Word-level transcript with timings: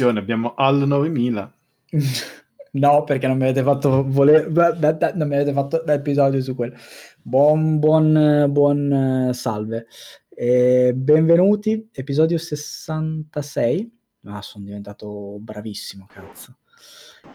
Attenzione, 0.00 0.20
abbiamo 0.20 0.54
al 0.54 0.86
9000. 0.86 1.54
no, 2.72 3.04
perché 3.04 3.26
non 3.26 3.36
mi 3.36 3.42
avete 3.42 3.62
fatto 3.62 4.02
volere, 4.08 4.48
non 4.48 5.28
mi 5.28 5.34
avete 5.34 5.52
fatto 5.52 5.82
l'episodio 5.84 6.40
su 6.40 6.54
quello. 6.54 6.74
Buon, 7.20 7.78
buon, 7.78 8.46
buon 8.48 9.28
salve. 9.34 9.88
E 10.30 10.94
benvenuti, 10.96 11.90
episodio 11.92 12.38
66. 12.38 13.98
Ah, 14.24 14.40
sono 14.40 14.64
diventato 14.64 15.36
bravissimo, 15.38 16.06
cazzo. 16.08 16.56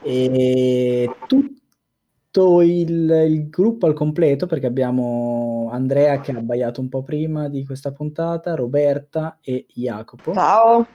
E 0.02 1.08
tutto 1.28 2.62
il, 2.64 3.26
il, 3.28 3.48
gruppo 3.48 3.86
al 3.86 3.94
completo, 3.94 4.48
perché 4.48 4.66
abbiamo 4.66 5.70
Andrea 5.72 6.20
che 6.20 6.32
ha 6.32 6.40
abbaiato 6.40 6.82
un 6.82 6.90
po' 6.90 7.04
prima 7.04 7.48
di 7.48 7.64
questa 7.64 7.92
puntata, 7.92 8.56
Roberta 8.56 9.38
e 9.40 9.68
Jacopo. 9.70 10.34
Ciao. 10.34 10.88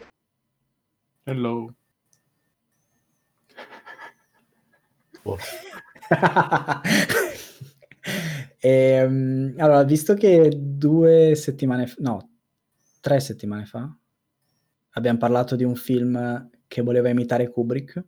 Hello. 1.30 1.72
e, 8.58 8.58
ehm, 8.58 9.54
allora, 9.58 9.84
visto 9.84 10.14
che 10.14 10.50
due 10.52 11.36
settimane 11.36 11.86
fa, 11.86 11.94
no, 12.00 12.30
tre 13.00 13.20
settimane 13.20 13.64
fa, 13.64 13.96
abbiamo 14.94 15.18
parlato 15.18 15.54
di 15.54 15.62
un 15.62 15.76
film 15.76 16.50
che 16.66 16.82
voleva 16.82 17.10
imitare 17.10 17.48
Kubrick, 17.48 18.04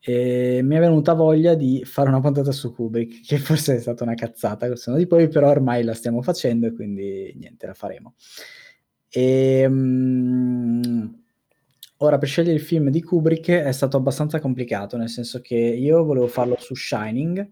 e 0.00 0.60
mi 0.60 0.74
è 0.74 0.80
venuta 0.80 1.12
voglia 1.12 1.54
di 1.54 1.84
fare 1.84 2.08
una 2.08 2.20
puntata 2.20 2.50
su 2.50 2.74
Kubrick, 2.74 3.24
che 3.24 3.38
forse 3.38 3.76
è 3.76 3.80
stata 3.80 4.02
una 4.02 4.14
cazzata, 4.14 4.66
di 4.96 5.06
poi 5.06 5.28
però 5.28 5.50
ormai 5.50 5.84
la 5.84 5.94
stiamo 5.94 6.20
facendo 6.20 6.66
e 6.66 6.72
quindi 6.72 7.32
niente, 7.36 7.66
la 7.66 7.74
faremo. 7.74 8.16
E, 9.08 9.66
um, 9.66 11.21
ora, 12.02 12.18
per 12.18 12.28
scegliere 12.28 12.54
il 12.54 12.60
film 12.60 12.90
di 12.90 13.02
Kubrick 13.02 13.50
è 13.50 13.72
stato 13.72 13.96
abbastanza 13.96 14.40
complicato, 14.40 14.96
nel 14.96 15.08
senso 15.08 15.40
che 15.40 15.56
io 15.56 16.04
volevo 16.04 16.26
farlo 16.26 16.56
su 16.58 16.74
Shining, 16.74 17.48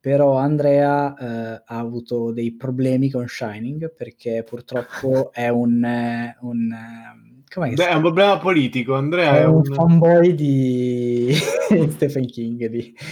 però 0.00 0.36
Andrea 0.36 1.14
eh, 1.14 1.62
ha 1.64 1.78
avuto 1.78 2.30
dei 2.32 2.52
problemi 2.54 3.10
con 3.10 3.26
Shining 3.26 3.94
perché 3.94 4.44
purtroppo 4.46 5.32
è 5.32 5.48
un, 5.48 5.82
un 6.40 6.74
Beh, 7.56 7.88
è 7.88 7.94
un 7.94 8.00
problema 8.00 8.38
politico. 8.38 8.94
Andrea 8.94 9.36
è, 9.36 9.40
è 9.42 9.44
un, 9.44 9.56
un 9.56 9.64
fanboy 9.64 10.34
di 10.34 11.32
Stephen 11.90 12.26
King. 12.26 12.66
Di... 12.66 12.94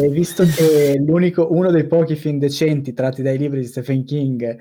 E 0.00 0.08
visto 0.10 0.44
che 0.44 0.96
l'unico, 1.04 1.48
uno 1.50 1.72
dei 1.72 1.84
pochi 1.84 2.14
film 2.14 2.38
decenti 2.38 2.92
tratti 2.92 3.20
dai 3.20 3.36
libri 3.36 3.58
di 3.60 3.66
Stephen 3.66 4.04
King, 4.04 4.56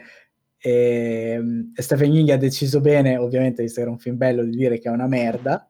e, 0.60 1.42
e 1.74 1.82
Stephen 1.82 2.12
King 2.12 2.30
ha 2.30 2.38
deciso 2.38 2.82
bene, 2.82 3.18
ovviamente, 3.18 3.62
visto 3.62 3.78
che 3.78 3.82
era 3.82 3.92
un 3.92 4.00
film 4.00 4.18
bello, 4.18 4.44
di 4.44 4.56
dire 4.56 4.80
che 4.80 4.90
è 4.90 4.92
una 4.92 5.08
merda, 5.08 5.68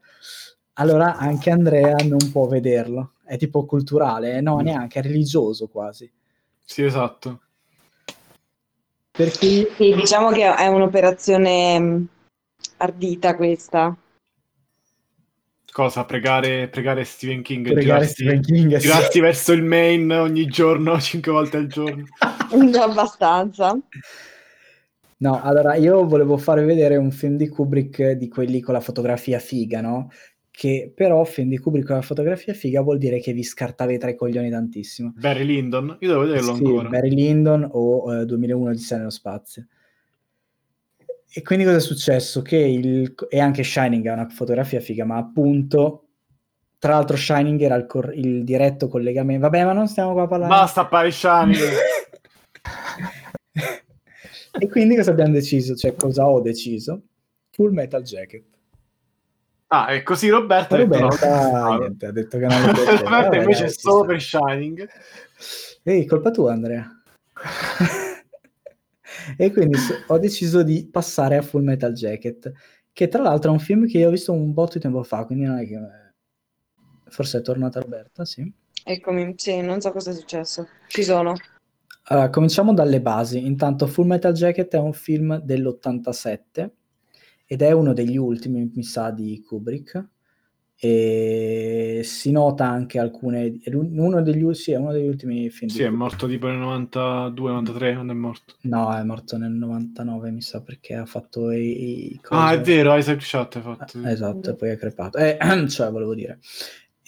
allora 0.74 1.18
anche 1.18 1.50
Andrea 1.50 1.96
non 2.04 2.32
può 2.32 2.48
vederlo. 2.48 3.14
È 3.24 3.38
tipo 3.38 3.66
culturale, 3.66 4.40
no, 4.42 4.58
mm. 4.58 4.62
neanche, 4.62 5.00
è 5.00 5.02
religioso 5.02 5.68
quasi. 5.68 6.10
Sì, 6.64 6.84
esatto. 6.84 7.42
Per 9.12 9.38
cui... 9.38 9.68
Sì, 9.76 9.94
diciamo 9.96 10.30
che 10.32 10.54
è 10.54 10.68
un'operazione 10.68 11.80
mm, 11.80 12.04
ardita 12.78 13.36
questa. 13.36 13.96
Cosa? 15.72 16.06
Pregare, 16.06 16.70
pregare 16.70 17.04
Stephen 17.04 17.42
King? 17.42 17.72
Pregare 17.72 17.84
girarsi, 17.84 18.14
Stephen 18.14 18.42
King, 18.42 18.78
girarsi 18.78 19.12
sì. 19.12 19.20
verso 19.20 19.52
il 19.52 19.64
main 19.64 20.10
ogni 20.12 20.46
giorno, 20.46 21.00
cinque 21.02 21.32
volte 21.32 21.58
al 21.58 21.68
giorno. 21.68 22.06
Già 22.72 22.84
abbastanza. 22.84 23.78
No, 25.20 25.42
allora 25.42 25.76
io 25.76 26.06
volevo 26.06 26.38
farvi 26.38 26.66
vedere 26.66 26.96
un 26.98 27.12
film 27.12 27.38
di 27.38 27.48
Kubrick 27.48 28.12
di 28.12 28.28
quelli 28.28 28.60
con 28.60 28.74
la 28.74 28.82
fotografia 28.82 29.40
figa, 29.40 29.82
no? 29.82 30.10
che 30.58 30.92
però 30.94 31.24
film 31.24 31.50
di 31.50 31.60
Kubrick 31.60 31.86
con 31.86 31.98
la 31.98 32.02
fotografia 32.02 32.52
figa 32.52 32.82
vuol 32.82 32.98
dire 32.98 33.20
che 33.20 33.32
vi 33.32 33.44
scartavi 33.44 34.00
tra 34.00 34.10
i 34.10 34.16
coglioni 34.16 34.50
tantissimo. 34.50 35.14
Barry 35.16 35.46
Lyndon? 35.46 35.98
Io 36.00 36.08
devo 36.08 36.22
vederlo 36.22 36.56
sì, 36.56 36.64
ancora. 36.64 36.90
Barry 36.90 37.14
Lyndon 37.14 37.70
o 37.72 38.06
uh, 38.06 38.26
2001 38.26 38.74
di 38.74 38.88
nello 38.90 39.12
spazio. 39.12 39.68
E 41.32 41.42
quindi 41.44 41.64
cosa 41.64 41.78
è 41.78 41.80
successo? 41.80 42.42
Che 42.42 42.58
il, 42.58 43.14
e 43.30 43.40
anche 43.40 43.62
Shining 43.62 44.04
ha 44.08 44.14
una 44.14 44.30
fotografia 44.30 44.80
figa, 44.80 45.06
ma 45.06 45.18
appunto, 45.18 46.08
tra 46.80 46.94
l'altro 46.94 47.18
Shining 47.18 47.62
era 47.62 47.76
il, 47.76 47.86
cor- 47.86 48.16
il 48.16 48.44
diretto 48.44 48.88
collegamento. 48.88 49.42
Vabbè, 49.42 49.64
ma 49.64 49.74
non 49.74 49.88
stiamo 49.88 50.14
qua 50.14 50.24
a 50.24 50.28
parlare. 50.28 50.50
Basta 50.50 50.88
pari 50.88 51.12
Shining! 51.12 51.60
e 54.60 54.70
quindi 54.70 54.96
cosa 54.96 55.12
abbiamo 55.12 55.34
deciso? 55.34 55.76
Cioè, 55.76 55.96
cosa 55.96 56.28
ho 56.28 56.42
deciso? 56.42 57.04
Full 57.52 57.72
Metal 57.72 58.02
Jacket. 58.02 58.46
Ah, 59.70 59.92
e 59.94 60.04
così 60.04 60.30
Roberta, 60.30 60.78
Roberta 60.78 61.28
ha, 61.30 61.72
detto, 61.72 61.80
niente, 61.80 62.06
ha 62.06 62.12
detto 62.12 62.38
che 62.38 62.46
non 62.46 62.62
lo 62.62 62.72
piace. 62.72 62.98
Roberta 63.04 63.36
invece 63.36 63.66
è 63.66 63.70
solo 63.70 64.06
per 64.06 64.22
Shining. 64.22 64.88
Ehi, 65.84 66.06
colpa 66.06 66.32
tua 66.32 66.54
Andrea. 66.54 66.90
e 69.38 69.52
quindi 69.52 69.78
ho 70.08 70.18
deciso 70.18 70.64
di 70.64 70.88
passare 70.90 71.36
a 71.36 71.42
Full 71.42 71.64
Metal 71.64 71.92
Jacket, 71.92 72.52
che 72.94 73.08
tra 73.10 73.22
l'altro 73.22 73.50
è 73.50 73.54
un 73.54 73.60
film 73.60 73.88
che 73.88 73.98
io 73.98 74.08
ho 74.08 74.12
visto 74.12 74.32
un 74.32 74.54
botto 74.54 74.74
di 74.74 74.80
tempo 74.80 75.04
fa, 75.04 75.26
quindi 75.26 75.46
non 75.46 75.58
è 75.58 75.68
che... 75.68 75.80
Forse 77.10 77.40
è 77.40 77.42
tornata 77.42 77.80
Roberta, 77.80 78.24
sì. 78.24 78.50
Eccomi, 78.84 79.34
sì, 79.36 79.60
non 79.62 79.82
so 79.82 79.92
cosa 79.92 80.12
è 80.12 80.14
successo. 80.14 80.68
Ci 80.88 81.04
sono. 81.04 81.36
Allora, 82.10 82.30
cominciamo 82.30 82.74
dalle 82.74 83.02
basi. 83.02 83.46
Intanto 83.46 83.88
Full 83.88 84.08
Metal 84.08 84.34
Jacket 84.34 84.74
è 84.74 84.80
un 84.80 84.94
film 84.94 85.40
dell'87 85.40 86.70
ed 87.46 87.62
è 87.62 87.72
uno 87.72 87.94
degli 87.94 88.18
ultimi, 88.18 88.72
mi 88.74 88.84
sa, 88.84 89.12
di 89.12 89.42
Kubrick. 89.46 90.08
E 90.80 92.02
si 92.04 92.32
nota 92.32 92.68
anche 92.68 93.00
alcune. 93.00 93.60
Uno 93.66 94.22
degli, 94.22 94.54
sì, 94.54 94.72
è 94.74 94.78
uno 94.78 94.92
degli 94.92 95.08
ultimi 95.08 95.50
film. 95.50 95.72
Sì, 95.72 95.82
è 95.82 95.90
morto 95.90 96.28
tipo 96.28 96.48
nel 96.48 96.60
92-93 96.60 97.94
quando 97.94 98.14
è 98.14 98.16
morto. 98.16 98.54
No, 98.62 98.96
è 98.96 99.04
morto 99.04 99.38
nel 99.38 99.52
99, 99.52 100.30
mi 100.30 100.42
sa, 100.42 100.62
perché 100.62 100.94
ha 100.94 101.06
fatto 101.06 101.52
i. 101.52 102.12
i 102.12 102.20
ah, 102.30 102.54
è 102.54 102.62
vero, 102.62 102.96
Isaac 102.96 103.22
Shot 103.24 103.56
ha 103.56 103.62
fatto. 103.62 103.98
Ah, 104.04 104.12
esatto, 104.12 104.52
e 104.52 104.56
poi 104.56 104.70
è 104.70 104.78
crepato. 104.78 105.18
Eh, 105.18 105.38
cioè, 105.68 105.90
volevo 105.90 106.14
dire. 106.14 106.40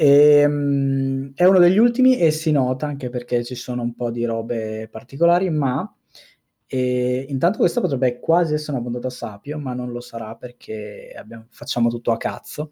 E, 0.02 0.46
um, 0.46 1.34
è 1.36 1.44
uno 1.44 1.60
degli 1.60 1.78
ultimi 1.78 2.18
e 2.18 2.32
si 2.32 2.52
nota 2.52 2.88
anche 2.88 3.10
perché 3.10 3.44
ci 3.44 3.56
sono 3.56 3.82
un 3.82 3.94
po' 3.96 4.12
di 4.12 4.24
robe 4.24 4.88
particolari, 4.90 5.50
ma 5.50 5.94
e 6.66 7.26
intanto 7.28 7.58
questa 7.58 7.82
potrebbe 7.82 8.20
quasi 8.20 8.54
essere 8.54 8.78
una 8.78 8.84
puntata 8.84 9.10
sapio, 9.10 9.60
ma 9.60 9.74
non 9.74 9.92
lo 9.92 10.00
sarà 10.00 10.36
perché 10.36 11.14
abbiamo, 11.18 11.48
facciamo 11.50 11.90
tutto 11.90 12.14
a 12.14 12.18
cazzo. 12.18 12.72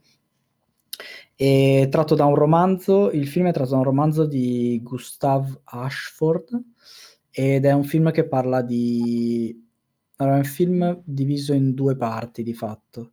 È 1.35 1.88
tratto 1.91 2.15
da 2.15 2.23
un 2.23 2.35
romanzo, 2.35 3.11
il 3.11 3.27
film 3.27 3.47
è 3.47 3.51
tratto 3.51 3.71
da 3.71 3.77
un 3.77 3.83
romanzo 3.83 4.25
di 4.25 4.79
Gustav 4.81 5.59
Ashford 5.65 6.63
ed 7.29 7.65
è 7.65 7.74
un 7.74 7.83
film 7.83 8.09
che 8.12 8.25
parla 8.25 8.62
di... 8.62 9.65
Allora, 10.18 10.35
è 10.35 10.39
un 10.39 10.45
film 10.45 11.01
diviso 11.03 11.51
in 11.51 11.74
due 11.74 11.97
parti 11.97 12.41
di 12.41 12.53
fatto. 12.53 13.12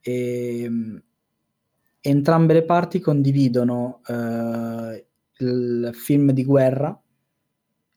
E, 0.00 0.70
entrambe 2.06 2.52
le 2.52 2.64
parti 2.64 3.00
condividono 3.00 4.02
eh, 4.06 5.06
il 5.38 5.90
film 5.94 6.32
di 6.32 6.44
guerra 6.44 7.00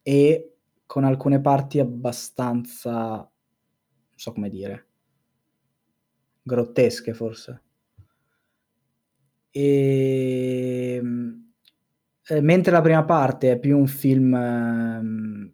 e 0.01 0.55
con 0.85 1.03
alcune 1.03 1.41
parti 1.41 1.79
abbastanza, 1.79 2.91
non 2.91 3.29
so 4.15 4.31
come 4.31 4.49
dire, 4.49 4.87
grottesche 6.41 7.13
forse. 7.13 7.61
E, 9.51 10.95
ehm, 11.01 11.51
eh, 12.29 12.41
mentre 12.41 12.71
la 12.71 12.81
prima 12.81 13.03
parte 13.03 13.51
è 13.51 13.59
più 13.59 13.77
un 13.77 13.87
film, 13.87 14.33
ehm, 14.33 15.53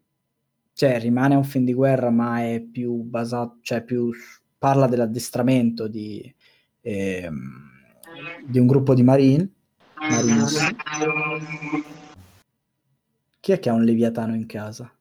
cioè 0.73 0.99
rimane 0.99 1.33
un 1.33 1.43
film 1.43 1.65
di 1.65 1.73
guerra, 1.73 2.11
ma 2.11 2.43
è 2.43 2.61
più 2.61 3.01
basato, 3.01 3.57
cioè 3.61 3.83
più 3.83 4.11
parla 4.59 4.85
dell'addestramento 4.87 5.87
di, 5.87 6.31
ehm, 6.81 7.72
di 8.45 8.59
un 8.59 8.67
gruppo 8.67 8.93
di 8.93 9.03
marine. 9.03 9.49
Marines. 9.95 10.75
Chi 13.39 13.51
è 13.51 13.59
che 13.59 13.69
ha 13.69 13.73
un 13.73 13.83
leviatano 13.83 14.35
in 14.35 14.45
casa? 14.45 14.91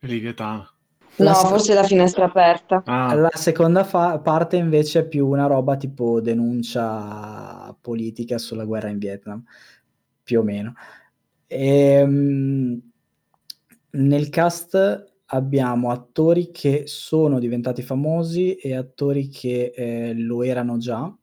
Livietana. 0.00 0.68
No, 1.16 1.34
se- 1.34 1.46
forse 1.46 1.74
la 1.74 1.82
finestra 1.84 2.24
aperta. 2.24 2.82
Ah. 2.86 3.14
La 3.14 3.30
seconda 3.34 3.84
fa- 3.84 4.18
parte 4.18 4.56
invece 4.56 5.00
è 5.00 5.06
più 5.06 5.26
una 5.26 5.46
roba 5.46 5.76
tipo 5.76 6.20
denuncia 6.20 7.76
politica 7.80 8.38
sulla 8.38 8.64
guerra 8.64 8.88
in 8.88 8.98
Vietnam, 8.98 9.44
più 10.22 10.40
o 10.40 10.42
meno. 10.42 10.74
E, 11.46 11.66
ehm, 11.66 12.80
nel 13.90 14.28
cast 14.30 15.10
abbiamo 15.26 15.90
attori 15.90 16.50
che 16.50 16.84
sono 16.86 17.38
diventati 17.38 17.82
famosi 17.82 18.54
e 18.54 18.74
attori 18.74 19.28
che 19.28 19.72
eh, 19.74 20.14
lo 20.14 20.42
erano 20.42 20.78
già 20.78 21.14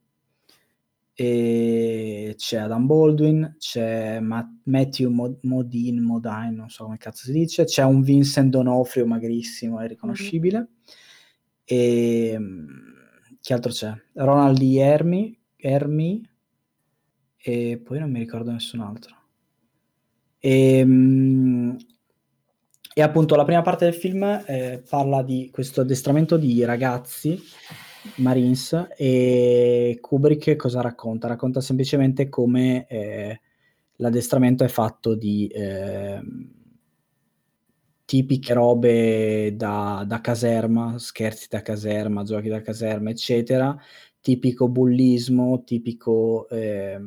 e 1.22 2.34
c'è 2.38 2.60
Adam 2.60 2.86
Baldwin, 2.86 3.56
c'è 3.58 4.22
Matt, 4.22 4.62
Matthew 4.64 5.12
Modine, 5.42 6.00
Modine, 6.00 6.52
non 6.52 6.70
so 6.70 6.86
come 6.86 6.98
cazzo 6.98 7.26
si 7.26 7.34
dice, 7.34 7.66
c'è 7.66 7.84
un 7.84 8.02
Vincent 8.02 8.50
Donofrio 8.50 9.06
magrissimo 9.06 9.82
e 9.82 9.88
riconoscibile. 9.88 10.58
Mm-hmm. 10.58 10.70
E 11.66 12.40
chi 13.42 13.52
altro 13.52 13.70
c'è? 13.70 13.94
Ronald 14.14 14.60
D. 14.60 14.78
Ermi, 14.78 15.38
Ermi 15.58 16.26
e 17.36 17.82
poi 17.84 18.00
non 18.00 18.12
mi 18.12 18.20
ricordo 18.20 18.52
nessun 18.52 18.80
altro. 18.80 19.14
E, 20.40 20.78
ehm, 20.78 21.78
e 22.94 23.02
appunto 23.02 23.36
la 23.36 23.44
prima 23.44 23.62
parte 23.62 23.84
del 23.84 23.94
film 23.94 24.24
eh, 24.24 24.82
parla 24.88 25.22
di 25.22 25.50
questo 25.52 25.82
addestramento 25.82 26.38
di 26.38 26.64
ragazzi 26.64 27.38
Marines 28.18 28.88
e 28.98 29.98
Kubrick 30.02 30.56
cosa 30.56 30.82
racconta? 30.82 31.28
Racconta 31.28 31.62
semplicemente 31.62 32.30
come 32.30 32.88
eh, 32.88 33.42
l'addestramento 33.98 34.64
è 34.64 34.68
fatto 34.68 35.16
di 35.16 35.48
eh, 35.48 36.22
tipiche 38.06 38.54
robe 38.54 39.56
da, 39.56 40.04
da, 40.08 40.22
caserma, 40.22 40.98
scherzi 40.98 41.48
da 41.50 41.62
caserma, 41.62 42.24
giochi 42.24 42.50
da 42.50 42.62
caserma, 42.62 43.10
eccetera, 43.10 43.78
tipico 44.20 44.68
bullismo, 44.68 45.64
tipico... 45.64 46.48
Eh, 46.50 47.00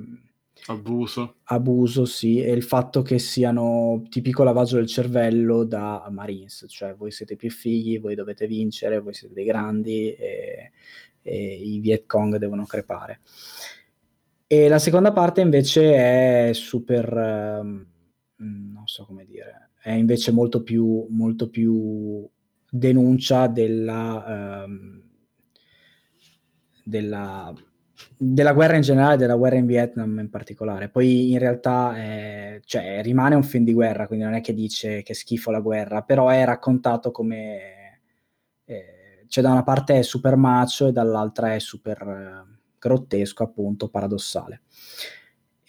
Abuso. 0.67 1.37
Abuso, 1.45 2.05
sì, 2.05 2.41
e 2.41 2.53
il 2.53 2.63
fatto 2.63 3.03
che 3.03 3.19
siano 3.19 4.05
tipico 4.09 4.45
lavaggio 4.45 4.77
del 4.77 4.87
cervello 4.87 5.65
da 5.65 6.07
Marines, 6.11 6.67
cioè 6.69 6.95
voi 6.95 7.11
siete 7.11 7.35
più 7.35 7.51
figli, 7.51 7.99
voi 7.99 8.15
dovete 8.15 8.47
vincere, 8.47 9.01
voi 9.01 9.13
siete 9.13 9.35
dei 9.35 9.45
grandi 9.45 10.13
e, 10.13 10.71
e 11.21 11.55
i 11.55 11.81
Viet 11.81 12.07
Cong 12.07 12.37
devono 12.37 12.65
crepare. 12.65 13.21
E 14.47 14.69
la 14.69 14.79
seconda 14.79 15.13
parte 15.13 15.41
invece 15.41 15.95
è 15.95 16.53
super, 16.53 17.13
um, 17.61 17.87
non 18.37 18.87
so 18.87 19.05
come 19.05 19.25
dire, 19.25 19.71
è 19.81 19.91
invece 19.91 20.31
molto 20.31 20.63
più, 20.63 21.07
molto 21.09 21.49
più 21.49 22.29
denuncia 22.71 23.49
della, 23.49 24.65
um, 24.65 25.03
della 26.85 27.53
della 28.17 28.53
guerra 28.53 28.77
in 28.77 28.83
generale, 28.83 29.17
della 29.17 29.37
guerra 29.37 29.57
in 29.57 29.67
Vietnam 29.67 30.19
in 30.19 30.31
particolare. 30.31 30.89
Poi 30.89 31.33
in 31.33 31.39
realtà 31.39 31.97
è, 31.97 32.61
cioè, 32.65 33.03
rimane 33.03 33.35
un 33.35 33.43
film 33.43 33.65
di 33.65 33.73
guerra, 33.73 34.07
quindi 34.07 34.25
non 34.25 34.35
è 34.35 34.41
che 34.41 34.55
dice 34.55 35.03
che 35.03 35.15
schifo 35.15 35.51
la 35.51 35.61
guerra, 35.61 36.03
però 36.03 36.29
è 36.29 36.45
raccontato 36.45 37.11
come... 37.11 38.01
Eh, 38.65 39.25
cioè 39.27 39.43
da 39.43 39.51
una 39.51 39.63
parte 39.65 39.99
è 39.99 40.03
super 40.03 40.37
macio 40.37 40.89
e 40.89 40.93
dall'altra 40.93 41.55
è 41.55 41.59
super 41.59 42.01
eh, 42.03 42.59
grottesco, 42.79 43.43
appunto, 43.43 43.89
paradossale. 43.89 44.63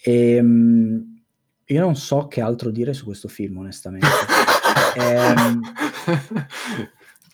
E, 0.02 0.36
ehm, 0.36 1.22
io 1.66 1.80
non 1.80 1.96
so 1.96 2.28
che 2.28 2.42
altro 2.42 2.70
dire 2.70 2.94
su 2.94 3.06
questo 3.06 3.28
film, 3.30 3.58
onestamente. 3.58 4.08
ehm, 4.98 5.62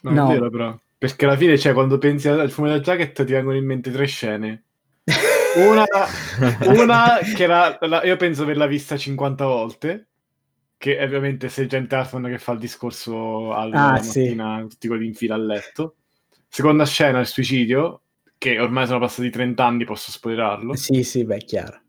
no, 0.01 0.11
no. 0.11 0.27
Vero, 0.27 0.49
però. 0.49 0.79
Perché 0.97 1.25
alla 1.25 1.37
fine, 1.37 1.57
cioè, 1.57 1.73
quando 1.73 1.97
pensi 1.97 2.27
al 2.27 2.51
fumo 2.51 2.67
della 2.67 2.79
jacket 2.81 3.23
ti 3.23 3.31
vengono 3.31 3.57
in 3.57 3.65
mente 3.65 3.89
tre 3.89 4.05
scene 4.05 4.65
una, 5.67 5.85
una 6.65 7.19
che 7.35 7.43
era, 7.43 7.77
la, 7.81 8.03
io 8.03 8.15
penso 8.15 8.43
averla 8.43 8.65
vista 8.67 8.97
50 8.97 9.45
volte, 9.45 10.07
che 10.77 10.97
è 10.97 11.03
ovviamente 11.03 11.49
se 11.49 11.65
gente 11.65 11.95
Hartman 11.95 12.31
che 12.31 12.39
fa 12.39 12.53
il 12.53 12.59
discorso 12.59 13.53
alla 13.53 13.87
ah, 13.87 13.91
mattina, 13.91 14.61
sì. 14.61 14.67
tutti 14.69 14.87
quelli 14.87 15.07
in 15.07 15.13
fila 15.13 15.35
a 15.35 15.39
letto. 15.39 15.95
Seconda 16.47 16.85
scena, 16.85 17.19
il 17.19 17.27
suicidio, 17.27 18.01
che 18.37 18.59
ormai 18.59 18.87
sono 18.87 18.99
passati 18.99 19.29
30 19.29 19.65
anni, 19.65 19.85
posso 19.85 20.11
spoilerarlo. 20.11 20.75
Sì, 20.75 21.03
sì, 21.03 21.25
beh, 21.25 21.39
chiaro. 21.39 21.81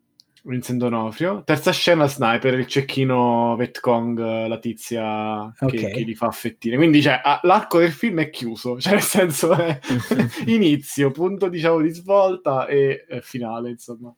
Vincent 0.44 0.78
Donofrio. 0.78 1.42
Terza 1.44 1.70
scena, 1.72 2.06
Sniper, 2.06 2.58
il 2.58 2.66
cecchino 2.66 3.54
Vietcong, 3.56 4.46
la 4.46 4.58
tizia 4.58 5.52
che, 5.56 5.64
okay. 5.64 5.92
che, 5.92 6.00
li 6.00 6.14
fa 6.14 6.26
affettire. 6.26 6.76
Quindi, 6.76 7.02
cioè, 7.02 7.20
l'arco 7.42 7.78
del 7.78 7.92
film 7.92 8.20
è 8.20 8.30
chiuso, 8.30 8.78
cioè, 8.80 8.94
nel 8.94 9.02
senso, 9.02 9.52
è 9.52 9.78
inizio, 10.46 11.10
punto, 11.10 11.48
diciamo, 11.48 11.80
di 11.80 11.90
svolta 11.90 12.66
e 12.66 13.04
finale, 13.22 13.70
insomma. 13.70 14.14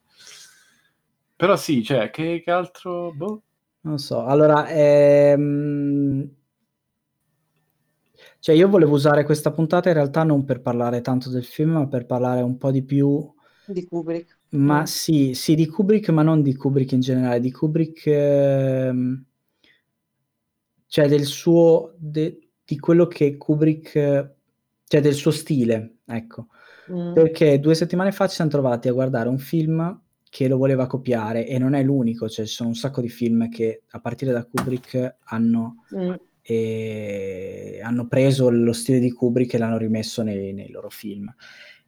Però 1.35 1.55
sì, 1.55 1.83
cioè, 1.83 2.09
che, 2.09 2.41
che 2.43 2.51
altro... 2.51 3.11
Boh. 3.13 3.41
Non 3.81 3.97
so, 3.97 4.25
allora... 4.25 4.67
Ehm... 4.69 6.29
Cioè, 8.39 8.55
io 8.55 8.67
volevo 8.67 8.93
usare 8.93 9.23
questa 9.23 9.51
puntata 9.51 9.87
in 9.87 9.95
realtà 9.95 10.23
non 10.23 10.43
per 10.43 10.61
parlare 10.61 10.99
tanto 10.99 11.29
del 11.29 11.45
film, 11.45 11.71
ma 11.71 11.87
per 11.87 12.05
parlare 12.05 12.41
un 12.41 12.57
po' 12.57 12.71
di 12.71 12.83
più... 12.83 13.33
Di 13.65 13.85
Kubrick 13.85 14.32
ma 14.53 14.81
mm. 14.81 14.83
sì, 14.83 15.33
sì, 15.33 15.55
di 15.55 15.67
Kubrick, 15.67 16.09
ma 16.09 16.21
non 16.21 16.41
di 16.41 16.55
Kubrick 16.55 16.91
in 16.91 16.99
generale, 16.99 17.39
di 17.39 17.51
Kubrick, 17.51 18.05
ehm, 18.05 19.23
cioè 20.87 21.07
del 21.07 21.25
suo, 21.25 21.93
de, 21.97 22.49
di 22.63 22.77
quello 22.79 23.07
che 23.07 23.37
Kubrick, 23.37 23.91
cioè 24.87 25.01
del 25.01 25.13
suo 25.13 25.31
stile, 25.31 25.97
ecco. 26.05 26.47
Mm. 26.91 27.13
Perché 27.13 27.59
due 27.59 27.75
settimane 27.75 28.11
fa 28.11 28.27
ci 28.27 28.35
siamo 28.35 28.51
trovati 28.51 28.89
a 28.89 28.93
guardare 28.93 29.29
un 29.29 29.39
film 29.39 30.01
che 30.29 30.47
lo 30.47 30.57
voleva 30.57 30.87
copiare 30.87 31.47
e 31.47 31.57
non 31.57 31.73
è 31.73 31.83
l'unico, 31.83 32.27
cioè 32.29 32.45
ci 32.45 32.53
sono 32.53 32.69
un 32.69 32.75
sacco 32.75 33.01
di 33.01 33.09
film 33.09 33.49
che 33.49 33.83
a 33.89 33.99
partire 33.99 34.31
da 34.31 34.45
Kubrick 34.45 35.17
hanno, 35.25 35.85
mm. 35.95 36.13
eh, 36.41 37.79
hanno 37.83 38.07
preso 38.07 38.49
lo 38.49 38.73
stile 38.73 38.99
di 38.99 39.11
Kubrick 39.11 39.53
e 39.53 39.57
l'hanno 39.57 39.77
rimesso 39.77 40.21
nei, 40.21 40.53
nei 40.53 40.69
loro 40.69 40.89
film. 40.89 41.33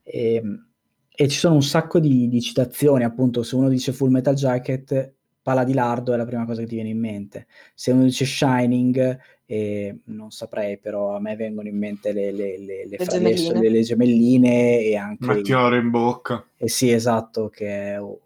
Ehm, 0.03 0.67
e 1.15 1.27
ci 1.27 1.37
sono 1.37 1.55
un 1.55 1.63
sacco 1.63 1.99
di, 1.99 2.27
di, 2.27 2.41
citazioni, 2.41 3.03
appunto, 3.03 3.43
se 3.43 3.55
uno 3.55 3.69
dice 3.69 3.93
Full 3.93 4.09
Metal 4.09 4.35
Jacket, 4.35 5.13
pala 5.41 5.63
di 5.63 5.73
lardo 5.73 6.13
è 6.13 6.17
la 6.17 6.25
prima 6.25 6.45
cosa 6.45 6.61
che 6.61 6.67
ti 6.67 6.75
viene 6.75 6.89
in 6.89 6.99
mente. 6.99 7.47
Se 7.73 7.91
uno 7.91 8.03
dice 8.03 8.25
Shining, 8.25 9.19
eh, 9.45 9.99
non 10.05 10.31
saprei, 10.31 10.77
però 10.79 11.15
a 11.15 11.19
me 11.19 11.35
vengono 11.35 11.67
in 11.67 11.77
mente 11.77 12.11
le, 12.11 12.31
le, 12.31 12.57
le, 12.57 12.87
le, 12.87 12.97
gemelline. 12.97 13.69
le 13.69 13.81
gemelline. 13.81 14.79
e 14.79 14.95
anche... 14.95 15.25
Mattiore 15.25 15.77
in 15.77 15.89
bocca. 15.89 16.45
Eh 16.57 16.67
sì, 16.67 16.91
esatto, 16.91 17.49
che 17.49 17.67
è 17.67 17.95
All... 17.95 18.19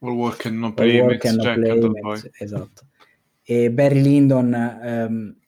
Uh, 0.00 0.06
all 0.06 0.14
Work 0.14 0.46
and 0.46 0.56
No 0.56 0.72
Play, 0.72 0.98
work 1.00 1.24
and 1.26 1.42
no 1.42 1.92
play 1.92 2.32
esatto. 2.38 2.86
E 3.42 3.70
Barry 3.70 4.00
Lyndon... 4.00 4.78
Um, 4.82 5.39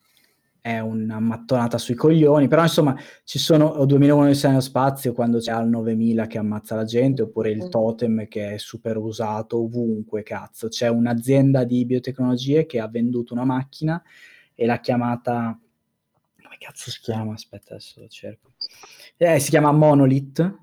è 0.63 0.79
una 0.79 1.19
mattonata 1.19 1.77
sui 1.77 1.97
coglioni, 1.97 2.47
però 2.47 2.63
insomma 2.63 2.97
ci 3.25 3.41
sono 3.41 3.67
o 3.67 3.85
2001 3.85 4.23
nel 4.23 4.39
nello 4.41 4.61
spazio 4.61 5.13
quando 5.13 5.39
c'è 5.39 5.51
al 5.51 5.69
9000 5.69 6.29
che 6.29 6.39
ammazza 6.39 6.77
la 6.77 6.85
gente, 6.85 7.23
oppure 7.23 7.51
il 7.51 7.69
totem 7.69 8.29
che 8.29 8.55
è 8.55 8.59
super 8.59 8.97
usato 8.97 9.61
ovunque, 9.61 10.23
cazzo. 10.23 10.69
C'è 10.69 10.87
un'azienda 10.89 11.65
di 11.65 11.85
biotecnologie 11.85 12.65
che 12.65 12.79
ha 12.79 12.87
venduto 12.87 13.35
una 13.35 13.45
macchina 13.45 14.01
e 14.55 14.65
l'ha 14.65 14.79
chiamata... 14.79 15.59
come 16.41 16.57
cazzo 16.61 16.91
si 16.93 17.01
chiama? 17.01 17.33
Aspetta 17.33 17.75
adesso 17.75 18.01
lo 18.01 18.07
cerco. 18.07 18.53
Eh, 19.17 19.41
si 19.41 19.51
chiama 19.51 19.73
Monolith 19.73 20.62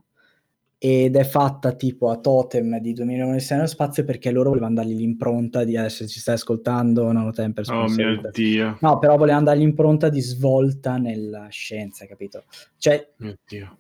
ed 0.82 1.18
è 1.18 1.26
fatta 1.26 1.74
tipo 1.74 2.10
a 2.10 2.16
totem 2.20 2.80
di 2.80 2.94
2009 2.94 3.46
nello 3.50 3.68
spazio 3.68 4.06
perché 4.06 4.32
loro 4.32 4.48
volevano 4.52 4.76
dargli 4.76 4.96
l'impronta 4.96 5.66
di 5.66 5.76
adesso 5.76 6.08
ci 6.08 6.22
stai 6.22 6.36
ascoltando 6.36 7.12
non 7.12 7.28
ho 7.28 7.32
tempo 7.32 7.62
oh 7.70 7.90
mio 7.90 8.22
dio. 8.32 8.78
No 8.80 8.98
però 8.98 9.18
volevano 9.18 9.44
dargli 9.44 9.60
l'impronta 9.60 10.08
di 10.08 10.22
svolta 10.22 10.96
nella 10.96 11.48
scienza 11.50 12.06
capito? 12.06 12.46
Cioè 12.78 13.10
mio 13.18 13.38
dio. 13.46 13.78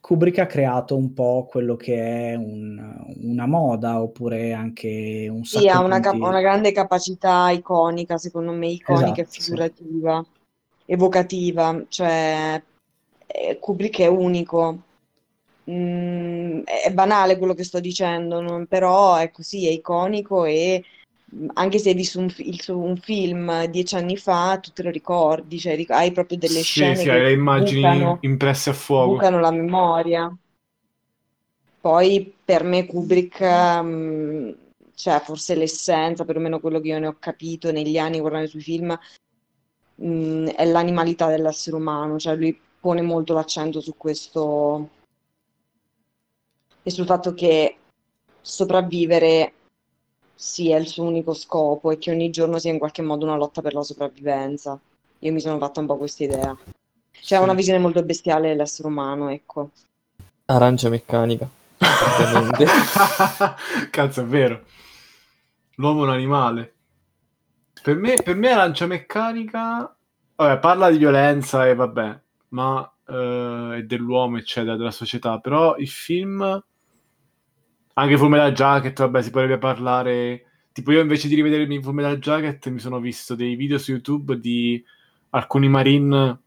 Kubrick 0.00 0.38
ha 0.38 0.46
creato 0.46 0.96
un 0.96 1.12
po' 1.12 1.46
quello 1.48 1.76
che 1.76 2.30
è 2.30 2.34
un, 2.34 3.14
una 3.20 3.46
moda 3.46 4.00
oppure 4.00 4.54
anche 4.54 5.28
un 5.30 5.44
sì, 5.44 5.68
ha 5.68 5.80
una, 5.80 6.00
cap- 6.00 6.14
una, 6.14 6.40
grande 6.40 6.72
capacità 6.72 7.50
iconica 7.50 8.16
secondo 8.16 8.50
me 8.52 8.68
iconica 8.68 9.20
esatto, 9.20 9.20
e 9.20 9.40
figurativa 9.40 10.24
sì. 10.24 10.92
evocativa. 10.92 11.84
Cioè 11.86 12.62
eh, 13.26 13.58
Kubrick 13.60 14.00
è 14.00 14.06
unico 14.06 14.78
Mm, 15.70 16.62
è 16.64 16.92
banale 16.92 17.38
quello 17.38 17.54
che 17.54 17.62
sto 17.62 17.78
dicendo, 17.78 18.40
non, 18.40 18.66
però 18.66 19.14
è 19.16 19.30
così, 19.30 19.68
è 19.68 19.70
iconico 19.70 20.44
e 20.44 20.82
mm, 21.34 21.50
anche 21.54 21.78
se 21.78 21.90
hai 21.90 21.94
visto 21.94 22.18
un, 22.18 22.32
il, 22.38 22.60
un, 22.66 22.96
film 22.96 23.66
dieci 23.66 23.94
anni 23.94 24.16
fa, 24.16 24.58
tu 24.60 24.72
te 24.72 24.82
lo 24.82 24.90
ricordi, 24.90 25.60
cioè 25.60 25.80
hai 25.88 26.10
proprio 26.10 26.36
delle 26.36 26.62
sì, 26.62 26.64
scene 26.64 26.96
sì, 26.96 27.04
che 27.04 27.10
hai 27.12 27.20
le 27.20 27.32
immagini 27.32 27.80
bucano, 27.80 28.18
impresse 28.22 28.70
a 28.70 28.72
fuoco. 28.72 29.12
Bucano 29.12 29.38
la 29.38 29.52
memoria. 29.52 30.36
Poi 31.80 32.34
per 32.44 32.64
me 32.64 32.86
Kubrick, 32.86 33.40
um, 33.40 34.54
cioè 34.94 35.20
forse 35.20 35.54
l'essenza, 35.54 36.24
perlomeno 36.24 36.60
quello 36.60 36.80
che 36.80 36.88
io 36.88 36.98
ne 36.98 37.06
ho 37.06 37.16
capito 37.18 37.70
negli 37.70 37.98
anni 37.98 38.18
guardando 38.18 38.46
i 38.46 38.50
suoi 38.50 38.62
film, 38.62 38.98
um, 39.96 40.48
è 40.48 40.64
l'animalità 40.64 41.28
dell'essere 41.28 41.76
umano, 41.76 42.18
cioè 42.18 42.34
lui 42.34 42.58
pone 42.80 43.00
molto 43.02 43.32
l'accento 43.32 43.80
su 43.80 43.94
questo 43.96 45.00
e 46.82 46.90
sul 46.90 47.06
fatto 47.06 47.34
che 47.34 47.76
sopravvivere 48.40 49.52
sia 50.34 50.76
il 50.76 50.88
suo 50.88 51.04
unico 51.04 51.34
scopo 51.34 51.90
e 51.90 51.98
che 51.98 52.10
ogni 52.10 52.30
giorno 52.30 52.58
sia 52.58 52.72
in 52.72 52.78
qualche 52.78 53.02
modo 53.02 53.24
una 53.24 53.36
lotta 53.36 53.62
per 53.62 53.74
la 53.74 53.82
sopravvivenza. 53.82 54.78
Io 55.20 55.32
mi 55.32 55.40
sono 55.40 55.58
fatta 55.58 55.78
un 55.80 55.86
po' 55.86 55.96
questa 55.96 56.24
idea. 56.24 56.56
C'è 57.12 57.36
sì. 57.36 57.42
una 57.42 57.54
visione 57.54 57.78
molto 57.78 58.02
bestiale 58.02 58.48
dell'essere 58.48 58.88
umano, 58.88 59.28
ecco. 59.28 59.70
Arancia 60.46 60.88
meccanica. 60.88 61.48
Cazzo, 63.90 64.20
è 64.20 64.24
vero. 64.24 64.64
L'uomo 65.76 66.00
è 66.00 66.06
un 66.08 66.12
animale. 66.12 66.74
Per 67.80 67.96
me, 67.96 68.14
per 68.14 68.34
me 68.34 68.50
arancia 68.50 68.86
meccanica... 68.86 69.94
Vabbè, 70.34 70.58
parla 70.58 70.90
di 70.90 70.98
violenza 70.98 71.68
e 71.68 71.74
vabbè, 71.74 72.20
ma... 72.48 72.92
uh, 73.06 73.72
e 73.74 73.84
dell'uomo, 73.86 74.38
eccetera, 74.38 74.76
della 74.76 74.90
società, 74.90 75.38
però 75.38 75.76
il 75.76 75.88
film, 75.88 76.64
anche 77.94 78.16
Full 78.16 78.28
Metal 78.28 78.52
Jacket, 78.52 78.98
vabbè, 78.98 79.22
si 79.22 79.30
potrebbe 79.30 79.58
parlare... 79.58 80.46
Tipo 80.72 80.92
io 80.92 81.00
invece 81.00 81.28
di 81.28 81.34
rivedermi 81.34 81.82
Full 81.82 81.92
Metal 81.92 82.18
Jacket 82.18 82.66
mi 82.70 82.78
sono 82.78 82.98
visto 82.98 83.34
dei 83.34 83.56
video 83.56 83.76
su 83.76 83.90
YouTube 83.90 84.38
di 84.38 84.82
alcuni 85.30 85.68
Marine, 85.68 86.40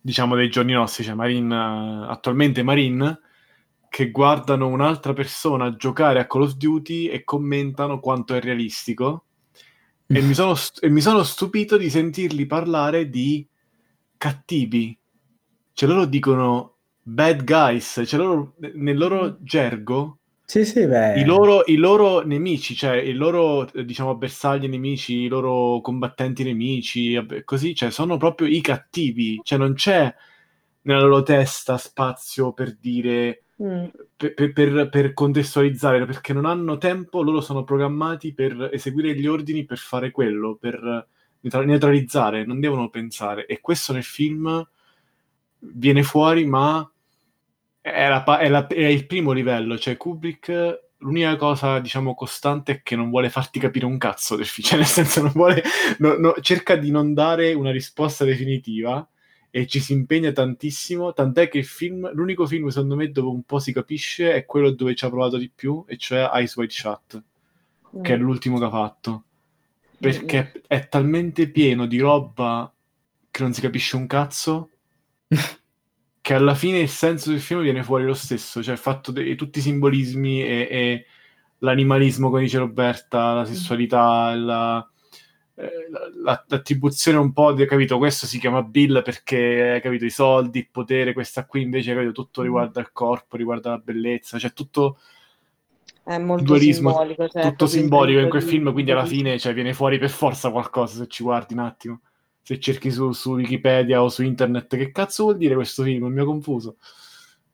diciamo 0.00 0.34
dei 0.34 0.50
giorni 0.50 0.72
nostri, 0.72 1.04
cioè 1.04 1.14
Marine, 1.14 2.06
attualmente 2.08 2.64
Marine, 2.64 3.20
che 3.88 4.10
guardano 4.10 4.66
un'altra 4.66 5.12
persona 5.12 5.76
giocare 5.76 6.18
a 6.18 6.26
Call 6.26 6.42
of 6.42 6.54
Duty 6.54 7.06
e 7.06 7.22
commentano 7.22 8.00
quanto 8.00 8.34
è 8.34 8.40
realistico. 8.40 9.26
E 10.06 10.20
mi, 10.20 10.34
sono, 10.34 10.56
e 10.80 10.88
mi 10.88 11.00
sono 11.00 11.22
stupito 11.22 11.76
di 11.76 11.88
sentirli 11.88 12.46
parlare 12.46 13.08
di 13.08 13.46
cattivi. 14.16 14.96
Cioè 15.72 15.88
loro 15.88 16.04
dicono 16.04 16.78
bad 17.02 17.44
guys, 17.44 18.02
cioè 18.06 18.18
loro, 18.18 18.54
nel 18.74 18.98
loro 18.98 19.38
gergo 19.40 20.19
sì, 20.50 20.64
sì, 20.64 20.80
I, 20.80 21.24
loro, 21.24 21.64
I 21.66 21.76
loro 21.76 22.24
nemici, 22.24 22.74
cioè 22.74 22.96
i 22.96 23.12
loro 23.12 23.68
diciamo 23.72 24.16
bersagli 24.16 24.66
nemici, 24.68 25.20
i 25.20 25.28
loro 25.28 25.80
combattenti 25.80 26.42
nemici, 26.42 27.24
così, 27.44 27.72
cioè 27.72 27.90
sono 27.90 28.16
proprio 28.16 28.48
i 28.48 28.60
cattivi, 28.60 29.38
cioè 29.44 29.58
non 29.58 29.74
c'è 29.74 30.12
nella 30.82 31.02
loro 31.02 31.22
testa 31.22 31.76
spazio 31.78 32.52
per 32.52 32.76
dire 32.76 33.44
Mm. 33.62 33.84
Per, 34.16 34.52
per, 34.54 34.88
per, 34.88 35.12
contestualizzare, 35.12 36.06
perché 36.06 36.32
non 36.32 36.46
hanno 36.46 36.78
tempo, 36.78 37.22
loro 37.22 37.42
sono 37.42 37.62
programmati 37.62 38.32
per 38.32 38.70
eseguire 38.72 39.14
gli 39.14 39.26
ordini 39.26 39.66
per 39.66 39.76
fare 39.76 40.10
quello, 40.10 40.56
per 40.58 41.06
neutralizzare, 41.40 42.46
non 42.46 42.58
devono 42.58 42.88
pensare. 42.88 43.44
E 43.44 43.60
questo 43.60 43.92
nel 43.92 44.02
film 44.02 44.66
viene 45.58 46.02
fuori, 46.02 46.46
ma 46.46 46.90
è, 47.80 48.08
la, 48.08 48.38
è, 48.38 48.48
la, 48.48 48.66
è 48.66 48.86
il 48.86 49.06
primo 49.06 49.32
livello, 49.32 49.78
cioè 49.78 49.96
Kubrick 49.96 50.88
l'unica 51.00 51.36
cosa, 51.36 51.78
diciamo, 51.78 52.14
costante 52.14 52.72
è 52.72 52.82
che 52.82 52.96
non 52.96 53.10
vuole 53.10 53.30
farti 53.30 53.58
capire 53.58 53.86
un 53.86 53.98
cazzo 53.98 54.36
del 54.36 54.46
film, 54.46 54.66
cioè 54.68 54.78
nel 54.78 54.86
senso 54.86 55.22
non 55.22 55.32
vuole, 55.32 55.62
no, 55.98 56.16
no, 56.16 56.34
cerca 56.40 56.76
di 56.76 56.90
non 56.90 57.14
dare 57.14 57.52
una 57.52 57.70
risposta 57.70 58.24
definitiva 58.24 59.06
e 59.52 59.66
ci 59.66 59.80
si 59.80 59.92
impegna 59.92 60.30
tantissimo, 60.30 61.12
tant'è 61.12 61.48
che 61.48 61.58
il 61.58 61.64
film, 61.64 62.10
l'unico 62.14 62.46
film 62.46 62.68
secondo 62.68 62.94
me 62.94 63.10
dove 63.10 63.28
un 63.28 63.42
po' 63.42 63.58
si 63.58 63.72
capisce 63.72 64.32
è 64.32 64.44
quello 64.46 64.70
dove 64.70 64.94
ci 64.94 65.04
ha 65.04 65.08
provato 65.08 65.36
di 65.36 65.50
più, 65.52 65.84
e 65.86 65.96
cioè 65.96 66.30
Ice 66.34 66.54
White 66.56 66.72
Shut, 66.72 67.22
mm. 67.96 68.02
che 68.02 68.14
è 68.14 68.16
l'ultimo 68.16 68.58
che 68.58 68.64
ha 68.64 68.70
fatto. 68.70 69.24
Perché 69.98 70.52
mm. 70.56 70.60
è 70.66 70.88
talmente 70.88 71.50
pieno 71.50 71.86
di 71.86 71.98
roba 71.98 72.72
che 73.30 73.42
non 73.42 73.52
si 73.52 73.60
capisce 73.60 73.96
un 73.96 74.06
cazzo, 74.06 74.70
che 76.20 76.34
alla 76.34 76.54
fine 76.54 76.78
il 76.78 76.88
senso 76.88 77.30
del 77.30 77.40
film 77.40 77.62
viene 77.62 77.82
fuori 77.82 78.04
lo 78.04 78.14
stesso, 78.14 78.62
cioè 78.62 78.74
il 78.74 78.80
fatto 78.80 79.12
di 79.12 79.34
tutti 79.36 79.58
i 79.58 79.62
simbolismi 79.62 80.42
e, 80.42 80.68
e 80.70 81.06
l'animalismo, 81.58 82.30
come 82.30 82.42
dice 82.42 82.58
Roberta, 82.58 83.34
la 83.34 83.44
sessualità, 83.44 84.34
la 84.34 84.90
eh, 85.60 85.90
l'attribuzione 86.22 87.18
un 87.18 87.32
po' 87.34 87.52
di, 87.52 87.66
capito, 87.66 87.98
questo 87.98 88.24
si 88.26 88.38
chiama 88.38 88.62
Bill 88.62 89.02
perché, 89.02 89.78
capito, 89.82 90.06
i 90.06 90.10
soldi, 90.10 90.60
il 90.60 90.68
potere, 90.70 91.12
questa 91.12 91.44
qui 91.44 91.60
invece, 91.60 91.92
capito, 91.92 92.12
tutto 92.12 92.40
riguarda 92.40 92.80
il 92.80 92.92
corpo, 92.92 93.36
riguarda 93.36 93.70
la 93.70 93.78
bellezza, 93.78 94.38
cioè 94.38 94.54
tutto 94.54 94.98
è 96.02 96.16
molto 96.16 96.44
dualismo, 96.44 96.90
simbolico, 96.90 97.28
cioè, 97.28 97.42
tutto 97.42 97.66
simbolico 97.66 98.20
in 98.20 98.30
quel 98.30 98.42
film, 98.42 98.72
quindi 98.72 98.90
alla 98.90 99.04
fine 99.04 99.38
cioè, 99.38 99.52
viene 99.52 99.74
fuori 99.74 99.98
per 99.98 100.08
forza 100.08 100.50
qualcosa 100.50 100.96
se 100.96 101.06
ci 101.08 101.22
guardi 101.22 101.52
un 101.52 101.60
attimo. 101.60 102.00
Se 102.50 102.58
cerchi 102.58 102.90
su, 102.90 103.12
su 103.12 103.34
Wikipedia 103.34 104.02
o 104.02 104.08
su 104.08 104.24
internet, 104.24 104.76
che 104.76 104.90
cazzo 104.90 105.22
vuol 105.22 105.36
dire 105.36 105.54
questo 105.54 105.84
film? 105.84 106.06
Mi 106.06 106.18
ho 106.18 106.24
confuso. 106.24 106.78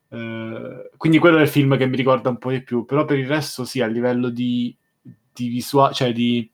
Eh, 0.08 0.90
quindi 0.96 1.18
quello 1.18 1.36
è 1.36 1.42
il 1.42 1.48
film 1.48 1.76
che 1.76 1.84
mi 1.84 1.96
ricorda 1.96 2.30
un 2.30 2.38
po' 2.38 2.50
di 2.50 2.62
più, 2.62 2.86
però 2.86 3.04
per 3.04 3.18
il 3.18 3.26
resto 3.26 3.66
sì, 3.66 3.82
a 3.82 3.86
livello 3.86 4.30
di, 4.30 4.74
di 5.02 5.48
visuale, 5.48 5.92
cioè 5.92 6.14
di 6.14 6.50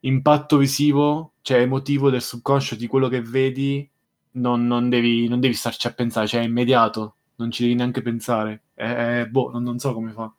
impatto 0.00 0.56
visivo, 0.56 1.34
cioè 1.42 1.60
emotivo 1.60 2.10
del 2.10 2.20
subconscio 2.20 2.74
di 2.74 2.88
quello 2.88 3.06
che 3.06 3.22
vedi, 3.22 3.88
non, 4.32 4.66
non, 4.66 4.88
devi, 4.88 5.28
non 5.28 5.38
devi 5.38 5.54
starci 5.54 5.86
a 5.86 5.92
pensare, 5.92 6.26
cioè 6.26 6.40
è 6.40 6.44
immediato, 6.44 7.14
non 7.36 7.52
ci 7.52 7.62
devi 7.62 7.76
neanche 7.76 8.02
pensare. 8.02 8.62
È, 8.74 9.20
è, 9.20 9.26
boh, 9.26 9.52
non, 9.52 9.62
non, 9.62 9.78
so 9.78 9.94
come 9.94 10.10
fa. 10.10 10.34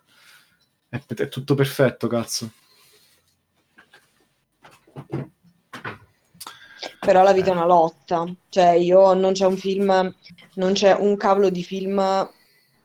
È, 0.90 1.02
è 1.06 1.30
tutto 1.30 1.56
perfetto, 1.56 2.08
cazzo. 2.08 2.52
Però 7.08 7.24
la 7.24 7.32
vita 7.32 7.52
è 7.52 7.54
una 7.54 7.66
lotta, 7.66 8.26
cioè 8.50 8.72
io 8.72 9.14
non 9.14 9.32
c'è 9.32 9.46
un 9.46 9.56
film, 9.56 10.14
non 10.56 10.74
c'è 10.74 10.92
un 10.92 11.16
cavolo 11.16 11.50
di 11.50 11.64
film 11.64 12.00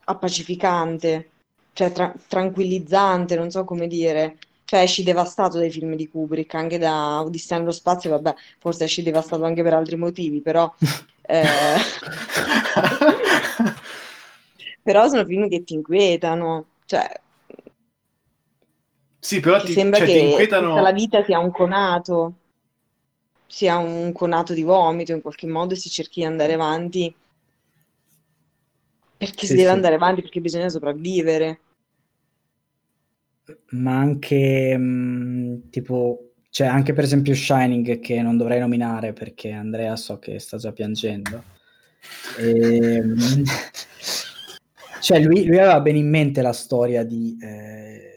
appacificante, 0.04 1.30
cioè 1.72 1.90
tra- 1.90 2.14
tranquillizzante, 2.28 3.34
non 3.34 3.50
so 3.50 3.64
come 3.64 3.88
dire. 3.88 4.36
Cioè 4.64 4.82
esci 4.82 5.02
devastato 5.02 5.58
dai 5.58 5.72
film 5.72 5.96
di 5.96 6.08
Kubrick, 6.08 6.54
anche 6.54 6.78
da 6.78 7.20
Odissea 7.20 7.58
nello 7.58 7.72
spazio, 7.72 8.10
vabbè, 8.10 8.32
forse 8.60 8.84
esci 8.84 9.02
devastato 9.02 9.42
anche 9.42 9.64
per 9.64 9.74
altri 9.74 9.96
motivi, 9.96 10.40
però... 10.40 10.72
Eh... 11.24 11.46
però 14.82 15.08
sono 15.08 15.24
film 15.24 15.48
che 15.48 15.64
ti 15.64 15.74
inquietano, 15.74 16.66
cioè... 16.84 17.08
Sì, 19.18 19.40
però 19.40 19.60
ti, 19.62 19.72
sembra 19.72 19.98
cioè, 19.98 20.06
che 20.06 20.12
ti 20.12 20.24
inquietano... 20.26 20.80
la 20.80 20.92
vita 20.92 21.24
sia 21.24 21.38
un 21.38 21.52
conato, 21.52 22.34
sia 23.52 23.76
un 23.76 24.12
conato 24.12 24.54
di 24.54 24.62
vomito, 24.62 25.12
in 25.12 25.20
qualche 25.20 25.46
modo 25.46 25.74
si 25.74 25.90
cerchi 25.90 26.20
di 26.20 26.26
andare 26.26 26.54
avanti 26.54 27.14
perché 29.18 29.40
sì, 29.40 29.48
si 29.48 29.54
deve 29.56 29.68
sì. 29.68 29.74
andare 29.74 29.94
avanti, 29.96 30.22
perché 30.22 30.40
bisogna 30.40 30.70
sopravvivere 30.70 31.60
ma 33.70 33.98
anche 33.98 34.76
mh, 34.76 34.82
mhmm, 34.82 35.70
tipo, 35.70 36.32
cioè 36.48 36.66
anche 36.66 36.92
per 36.92 37.04
esempio 37.04 37.34
Shining 37.34 38.00
che 38.00 38.22
non 38.22 38.36
dovrei 38.36 38.58
nominare 38.58 39.12
perché 39.12 39.50
Andrea 39.50 39.96
so 39.96 40.18
che 40.18 40.38
sta 40.38 40.56
già 40.56 40.72
piangendo. 40.72 41.44
E, 42.38 42.96
ehm, 42.96 43.44
cioè 45.00 45.20
lui, 45.20 45.44
lui, 45.44 45.58
aveva 45.58 45.80
bene 45.80 45.98
in 45.98 46.08
mente 46.08 46.40
la 46.40 46.52
storia 46.52 47.04
di 47.04 47.36
eh, 47.40 48.11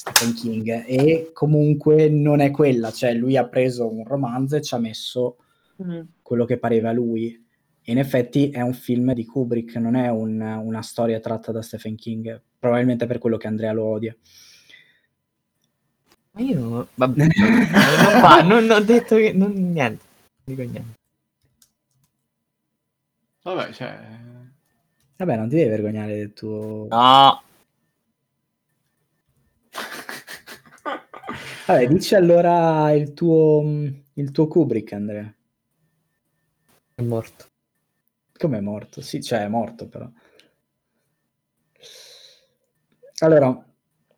Stephen 0.00 0.32
King 0.32 0.84
e 0.86 1.30
comunque 1.34 2.08
non 2.08 2.40
è 2.40 2.50
quella, 2.50 2.90
cioè 2.90 3.12
lui 3.12 3.36
ha 3.36 3.46
preso 3.46 3.86
un 3.86 4.02
romanzo 4.02 4.56
e 4.56 4.62
ci 4.62 4.74
ha 4.74 4.78
messo 4.78 5.36
mm. 5.82 6.00
quello 6.22 6.46
che 6.46 6.56
pareva 6.56 6.88
a 6.88 6.92
lui. 6.92 7.38
in 7.84 7.98
effetti 7.98 8.48
è 8.48 8.62
un 8.62 8.72
film 8.72 9.12
di 9.12 9.26
Kubrick, 9.26 9.76
non 9.76 9.96
è 9.96 10.08
un, 10.08 10.40
una 10.40 10.80
storia 10.80 11.20
tratta 11.20 11.52
da 11.52 11.60
Stephen 11.60 11.96
King, 11.96 12.40
probabilmente 12.58 13.04
per 13.04 13.18
quello 13.18 13.36
che 13.36 13.46
Andrea 13.46 13.72
lo 13.72 13.84
odia. 13.84 14.16
Ma 16.30 16.40
io 16.40 16.88
vabbè, 16.94 17.26
non, 17.36 18.20
fa, 18.20 18.42
non 18.42 18.70
ho 18.70 18.80
detto 18.80 19.16
che 19.16 19.32
non, 19.34 19.52
niente, 19.52 20.04
non 20.44 20.56
dico 20.56 20.62
niente. 20.62 20.98
Vabbè, 23.42 23.70
cioè... 23.72 23.98
Vabbè, 25.16 25.36
non 25.36 25.48
ti 25.50 25.56
devi 25.56 25.68
vergognare 25.68 26.16
del 26.16 26.32
tuo... 26.32 26.86
No! 26.88 27.42
Vabbè, 31.70 31.86
dici 31.86 32.16
allora 32.16 32.90
il 32.90 33.12
tuo, 33.12 33.62
il 34.14 34.30
tuo 34.32 34.48
Kubrick, 34.48 34.92
Andrea. 34.92 35.32
È 36.96 37.02
morto. 37.02 37.46
Come 38.36 38.58
è 38.58 38.60
morto? 38.60 39.00
Sì, 39.00 39.22
cioè 39.22 39.44
è 39.44 39.48
morto 39.48 39.86
però. 39.86 40.10
Allora, 43.20 43.64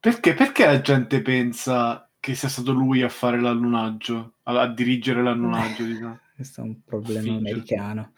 perché, 0.00 0.32
perché 0.32 0.64
la 0.64 0.80
gente 0.80 1.20
pensa 1.20 2.08
che 2.18 2.34
sia 2.34 2.48
stato 2.48 2.72
lui 2.72 3.02
a 3.02 3.10
fare 3.10 3.38
l'allunaggio, 3.38 4.36
a, 4.44 4.60
a 4.62 4.72
dirigere 4.72 5.22
l'allunaggio? 5.22 5.84
Diciamo. 5.84 6.20
Questo 6.34 6.60
è 6.62 6.64
un 6.64 6.82
problema 6.82 7.36
americano. 7.36 8.12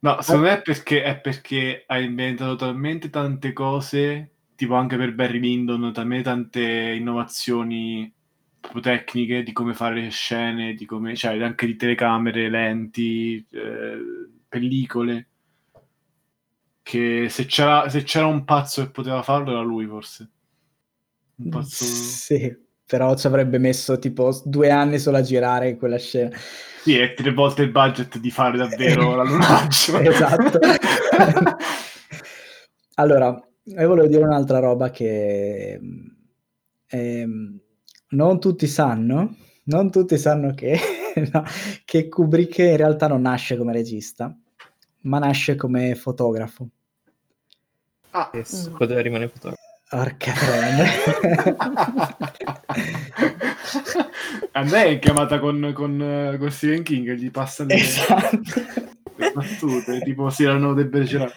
No, 0.00 0.20
secondo 0.20 0.46
me 0.46 0.58
è 0.58 0.62
perché, 0.62 1.02
è 1.02 1.18
perché 1.18 1.84
ha 1.86 1.98
inventato 1.98 2.54
talmente 2.54 3.08
tante 3.08 3.52
cose, 3.54 4.34
tipo 4.58 4.74
anche 4.74 4.96
per 4.96 5.14
Barry 5.14 5.38
Lyndon, 5.38 5.92
talmente 5.92 6.24
tante 6.24 6.60
innovazioni 6.60 8.12
tecniche 8.82 9.44
di 9.44 9.52
come 9.52 9.72
fare 9.72 10.00
le 10.00 10.10
scene, 10.10 10.74
di 10.74 10.84
come, 10.84 11.14
cioè 11.14 11.40
anche 11.40 11.64
di 11.64 11.76
telecamere, 11.76 12.50
lenti, 12.50 13.36
eh, 13.52 13.98
pellicole 14.48 15.28
che 16.82 17.28
se 17.30 17.46
c'era, 17.46 17.88
se 17.88 18.02
c'era 18.02 18.26
un 18.26 18.44
pazzo 18.44 18.82
che 18.82 18.90
poteva 18.90 19.22
farlo 19.22 19.52
era 19.52 19.60
lui 19.60 19.86
forse. 19.86 20.28
Un 21.36 21.50
pazzo... 21.50 21.84
Sì, 21.84 22.52
però 22.84 23.14
ci 23.14 23.28
avrebbe 23.28 23.58
messo 23.58 24.00
tipo 24.00 24.36
due 24.44 24.70
anni 24.70 24.98
solo 24.98 25.18
a 25.18 25.22
girare 25.22 25.76
quella 25.76 25.98
scena. 25.98 26.36
Sì, 26.82 26.98
è 26.98 27.14
tre 27.14 27.32
volte 27.32 27.62
il 27.62 27.70
budget 27.70 28.18
di 28.18 28.32
fare 28.32 28.58
davvero 28.58 29.14
l'allunaggio. 29.14 29.98
esatto. 30.02 30.58
allora, 32.94 33.40
io 33.76 33.88
volevo 33.88 34.06
dire 34.06 34.24
un'altra 34.24 34.58
roba 34.58 34.90
che 34.90 35.80
eh, 36.86 37.28
non 38.08 38.40
tutti 38.40 38.66
sanno, 38.66 39.36
non 39.64 39.90
tutti 39.90 40.16
sanno 40.16 40.54
che 40.54 40.78
no, 41.32 41.44
che 41.84 42.08
Kubrick 42.08 42.58
in 42.58 42.76
realtà 42.76 43.08
non 43.08 43.22
nasce 43.22 43.56
come 43.56 43.72
regista, 43.72 44.34
ma 45.02 45.18
nasce 45.18 45.56
come 45.56 45.94
fotografo. 45.94 46.68
Ah, 48.10 48.30
Yes, 48.32 48.70
poteva 48.76 49.00
rimanere 49.00 49.30
fotografo. 49.30 49.62
Porca 49.88 50.32
troia. 50.32 50.84
A 54.52 54.64
me 54.64 54.84
è 54.84 54.98
chiamata 54.98 55.38
con, 55.38 55.72
con, 55.74 56.36
con 56.38 56.50
Stephen 56.50 56.82
King, 56.82 57.12
gli 57.12 57.30
passano 57.30 57.70
esatto. 57.70 58.40
le 59.16 59.32
battute, 59.32 60.00
tipo 60.00 60.28
Cyrano 60.28 60.74
de 60.74 60.86
Bergerac. 60.86 61.34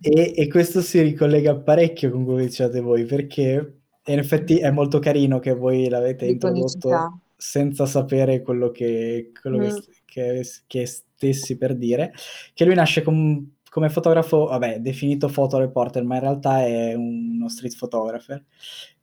E, 0.00 0.32
e 0.36 0.48
questo 0.48 0.80
si 0.80 1.00
ricollega 1.02 1.56
parecchio 1.56 2.10
con 2.10 2.24
quello 2.24 2.38
che 2.38 2.46
dicevate 2.46 2.80
voi, 2.80 3.04
perché 3.04 3.80
in 4.06 4.18
effetti 4.18 4.58
è 4.58 4.70
molto 4.70 4.98
carino 5.00 5.38
che 5.38 5.52
voi 5.54 5.88
l'avete 5.88 6.26
introdotto 6.32 6.88
senza 7.36 7.84
sapere 7.86 8.42
quello 8.42 8.70
che, 8.70 9.32
quello 9.40 9.58
Mm. 9.58 9.76
che- 10.04 10.44
che 10.66 10.86
stessi 10.86 11.56
per 11.56 11.74
dire, 11.76 12.12
che 12.54 12.64
lui 12.64 12.74
nasce 12.74 13.02
com- 13.02 13.52
come 13.70 13.90
fotografo, 13.90 14.46
vabbè, 14.46 14.80
definito 14.80 15.28
fotoreporter, 15.28 16.02
ma 16.04 16.14
in 16.14 16.20
realtà 16.22 16.64
è 16.64 16.94
uno 16.94 17.48
street 17.48 17.76
photographer, 17.76 18.42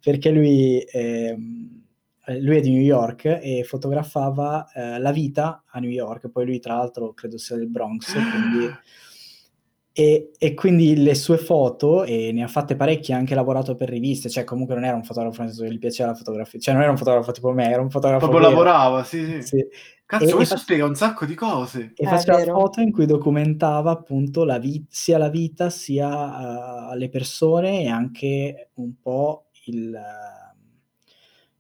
perché 0.01 0.31
lui, 0.31 0.79
ehm, 0.79 1.83
eh, 2.25 2.41
lui 2.41 2.57
è 2.57 2.61
di 2.61 2.71
New 2.71 2.81
York 2.81 3.25
e 3.25 3.63
fotografava 3.63 4.69
eh, 4.73 4.99
la 4.99 5.11
vita 5.11 5.63
a 5.67 5.79
New 5.79 5.91
York, 5.91 6.29
poi 6.29 6.45
lui 6.45 6.59
tra 6.59 6.75
l'altro 6.77 7.13
credo 7.13 7.37
sia 7.37 7.55
del 7.57 7.67
Bronx, 7.67 8.11
quindi... 8.13 8.73
E, 9.97 10.31
e 10.37 10.53
quindi 10.55 10.97
le 11.01 11.15
sue 11.15 11.37
foto, 11.37 12.03
e 12.03 12.31
ne 12.33 12.43
ha 12.43 12.49
fatte 12.49 12.75
parecchie, 12.75 13.13
ha 13.13 13.17
anche 13.17 13.33
lavorato 13.33 13.75
per 13.75 13.87
riviste, 13.87 14.29
cioè 14.29 14.43
comunque 14.43 14.75
non 14.75 14.83
era 14.83 14.97
un 14.97 15.05
fotografo, 15.05 15.39
nel 15.41 15.51
senso 15.51 15.63
che 15.63 15.73
gli 15.73 15.79
piaceva 15.79 16.09
la 16.09 16.15
fotografia, 16.17 16.59
cioè 16.59 16.73
non 16.73 16.83
era 16.83 16.91
un 16.91 16.97
fotografo 16.97 17.31
tipo 17.31 17.51
me, 17.53 17.69
era 17.71 17.81
un 17.81 17.89
fotografo 17.89 18.27
Proprio 18.27 18.41
vero. 18.49 18.51
lavorava, 18.63 19.03
sì, 19.05 19.23
sì. 19.25 19.41
Sì. 19.41 19.65
Cazzo, 20.05 20.25
E- 20.25 20.29
e 20.29 20.33
questo 20.33 20.55
fa- 20.55 20.61
spiega 20.61 20.83
un 20.85 20.95
sacco 20.95 21.25
di 21.25 21.33
cose. 21.33 21.93
E 21.95 22.03
È 22.03 22.07
faceva 22.09 22.35
vero. 22.37 22.53
foto 22.59 22.81
in 22.81 22.91
cui 22.91 23.05
documentava 23.05 23.91
appunto 23.91 24.43
la 24.43 24.59
vi- 24.59 24.85
sia 24.89 25.17
la 25.17 25.29
vita 25.29 25.69
sia 25.69 26.91
eh, 26.91 26.97
le 26.97 27.07
persone 27.09 27.83
e 27.83 27.87
anche 27.87 28.71
un 28.73 28.99
po' 29.01 29.45
il... 29.67 29.95
eh, 29.95 30.53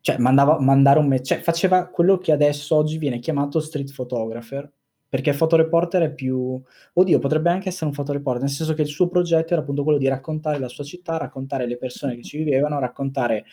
cioè 0.01 0.17
mandava, 0.17 0.59
mandare 0.59 0.99
un... 0.99 1.07
me- 1.07 1.23
cioè 1.23 1.39
faceva 1.39 1.87
quello 1.87 2.17
che 2.17 2.31
adesso 2.33 2.75
oggi 2.75 2.97
viene 2.97 3.19
chiamato 3.19 3.59
street 3.61 3.93
photographer, 3.95 4.69
perché 5.15 5.31
fotoreporter 5.31 6.01
è 6.01 6.13
più... 6.13 6.61
Oddio, 6.91 7.19
potrebbe 7.19 7.49
anche 7.49 7.69
essere 7.69 7.85
un 7.85 7.93
fotoreporter, 7.93 8.41
nel 8.41 8.51
senso 8.51 8.73
che 8.73 8.81
il 8.81 8.89
suo 8.89 9.07
progetto 9.07 9.53
era 9.53 9.61
appunto 9.61 9.83
quello 9.83 9.97
di 9.97 10.09
raccontare 10.09 10.59
la 10.59 10.67
sua 10.67 10.83
città, 10.83 11.15
raccontare 11.15 11.65
le 11.67 11.77
persone 11.77 12.17
che 12.17 12.21
ci 12.21 12.37
vivevano, 12.37 12.79
raccontare 12.79 13.45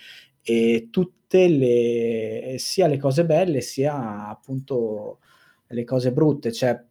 eh, 0.42 0.88
tutte 0.90 1.47
le... 1.47 2.56
sia 2.58 2.89
le 2.89 2.99
cose 2.99 3.25
belle 3.25 3.60
sia 3.60 4.26
appunto 4.28 5.21
le 5.69 5.84
cose 5.84 6.10
brutte, 6.10 6.50
cioè 6.50 6.82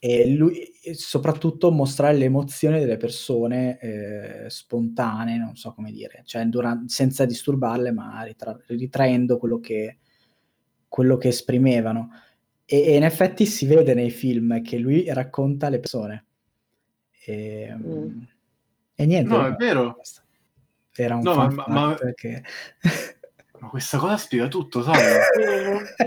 e 0.00 0.26
lui 0.30 0.72
soprattutto 0.94 1.70
mostrare 1.70 2.16
le 2.16 2.24
emozioni 2.24 2.80
delle 2.80 2.96
persone 2.96 3.78
eh, 3.78 4.50
spontanee, 4.50 5.38
non 5.38 5.54
so 5.54 5.72
come 5.72 5.92
dire, 5.92 6.22
cioè 6.24 6.44
duran- 6.46 6.88
senza 6.88 7.24
disturbarle, 7.26 7.92
ma 7.92 8.24
ritra- 8.24 8.58
ritraendo 8.66 9.38
quello 9.38 9.60
che, 9.60 9.98
quello 10.88 11.16
che 11.16 11.28
esprimevano. 11.28 12.10
E, 12.72 12.84
e 12.86 12.96
in 12.96 13.04
effetti 13.04 13.44
si 13.44 13.66
vede 13.66 13.92
nei 13.92 14.10
film 14.10 14.62
che 14.62 14.78
lui 14.78 15.04
racconta 15.12 15.68
le 15.68 15.78
persone. 15.78 16.24
E, 17.26 17.70
Mm. 17.76 18.22
e 18.94 19.06
niente, 19.06 19.28
No, 19.28 19.46
è 19.46 19.52
vero. 19.56 19.98
era 20.94 21.16
un 21.16 21.22
No, 21.22 21.34
ma- 21.34 21.64
ma- 21.68 21.98
che... 22.14 22.42
Ma 23.62 23.68
questa 23.68 23.96
cosa 23.98 24.16
spiega 24.16 24.48
tutto, 24.48 24.82
sai? 24.82 24.96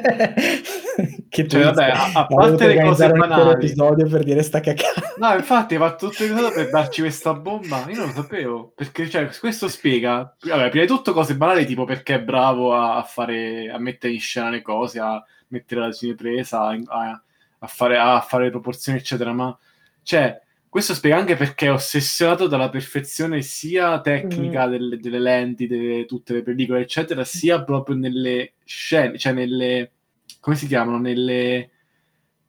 che 1.29 1.47
Cioè, 1.47 1.63
vabbè, 1.63 1.85
a- 1.89 2.11
a 2.13 2.25
parte 2.25 2.67
le 2.67 2.81
cose 2.83 3.09
banali. 3.09 3.51
episodio 3.51 4.07
per 4.09 4.23
dire 4.23 4.43
sta 4.43 4.59
cacata. 4.59 5.13
No, 5.17 5.33
infatti 5.33 5.75
hai 5.75 5.79
fatto 5.79 6.09
tutte 6.09 6.27
le 6.27 6.33
cose 6.33 6.53
per 6.53 6.69
darci 6.69 6.99
questa 7.01 7.33
bomba. 7.33 7.85
Io 7.87 7.95
non 7.95 8.07
lo 8.07 8.11
sapevo. 8.11 8.73
Perché 8.75 9.09
cioè, 9.09 9.29
questo 9.39 9.69
spiega. 9.69 10.35
Vabbè, 10.41 10.67
prima 10.69 10.83
di 10.85 10.91
tutto 10.91 11.13
cose 11.13 11.37
banali, 11.37 11.65
tipo 11.65 11.85
perché 11.85 12.15
è 12.15 12.21
bravo 12.21 12.73
a, 12.75 12.97
a 12.97 13.03
fare, 13.03 13.69
a 13.69 13.79
mettere 13.79 14.11
in 14.11 14.19
scena 14.19 14.49
le 14.49 14.61
cose, 14.61 14.99
a 14.99 15.23
mettere 15.47 15.81
la 15.81 15.91
cinepresa, 15.91 16.61
a, 16.67 17.21
a- 17.59 17.67
fare, 17.67 17.97
a 17.97 18.19
fare 18.21 18.45
le 18.45 18.49
proporzioni, 18.51 18.97
eccetera. 18.99 19.31
Ma 19.33 19.57
cioè, 20.03 20.39
questo 20.69 20.93
spiega 20.93 21.17
anche 21.17 21.35
perché 21.35 21.67
è 21.67 21.71
ossessionato 21.71 22.47
dalla 22.47 22.69
perfezione 22.69 23.41
sia 23.41 23.99
tecnica 24.01 24.67
delle, 24.67 24.97
delle 24.99 25.19
lenti, 25.19 25.67
di 25.67 26.05
tutte 26.05 26.33
le 26.33 26.43
pellicole, 26.43 26.81
eccetera, 26.81 27.23
sia 27.23 27.63
proprio 27.63 27.95
nelle 27.95 28.53
scene, 28.65 29.17
cioè 29.17 29.33
nelle. 29.33 29.91
come 30.39 30.55
si 30.55 30.67
chiamano? 30.67 30.99
Nelle. 30.99 31.69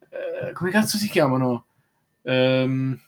eh, 0.09 0.51
come 0.53 0.71
cazzo 0.71 0.97
si 0.97 1.07
chiamano? 1.09 1.65
Ehm, 2.23 2.99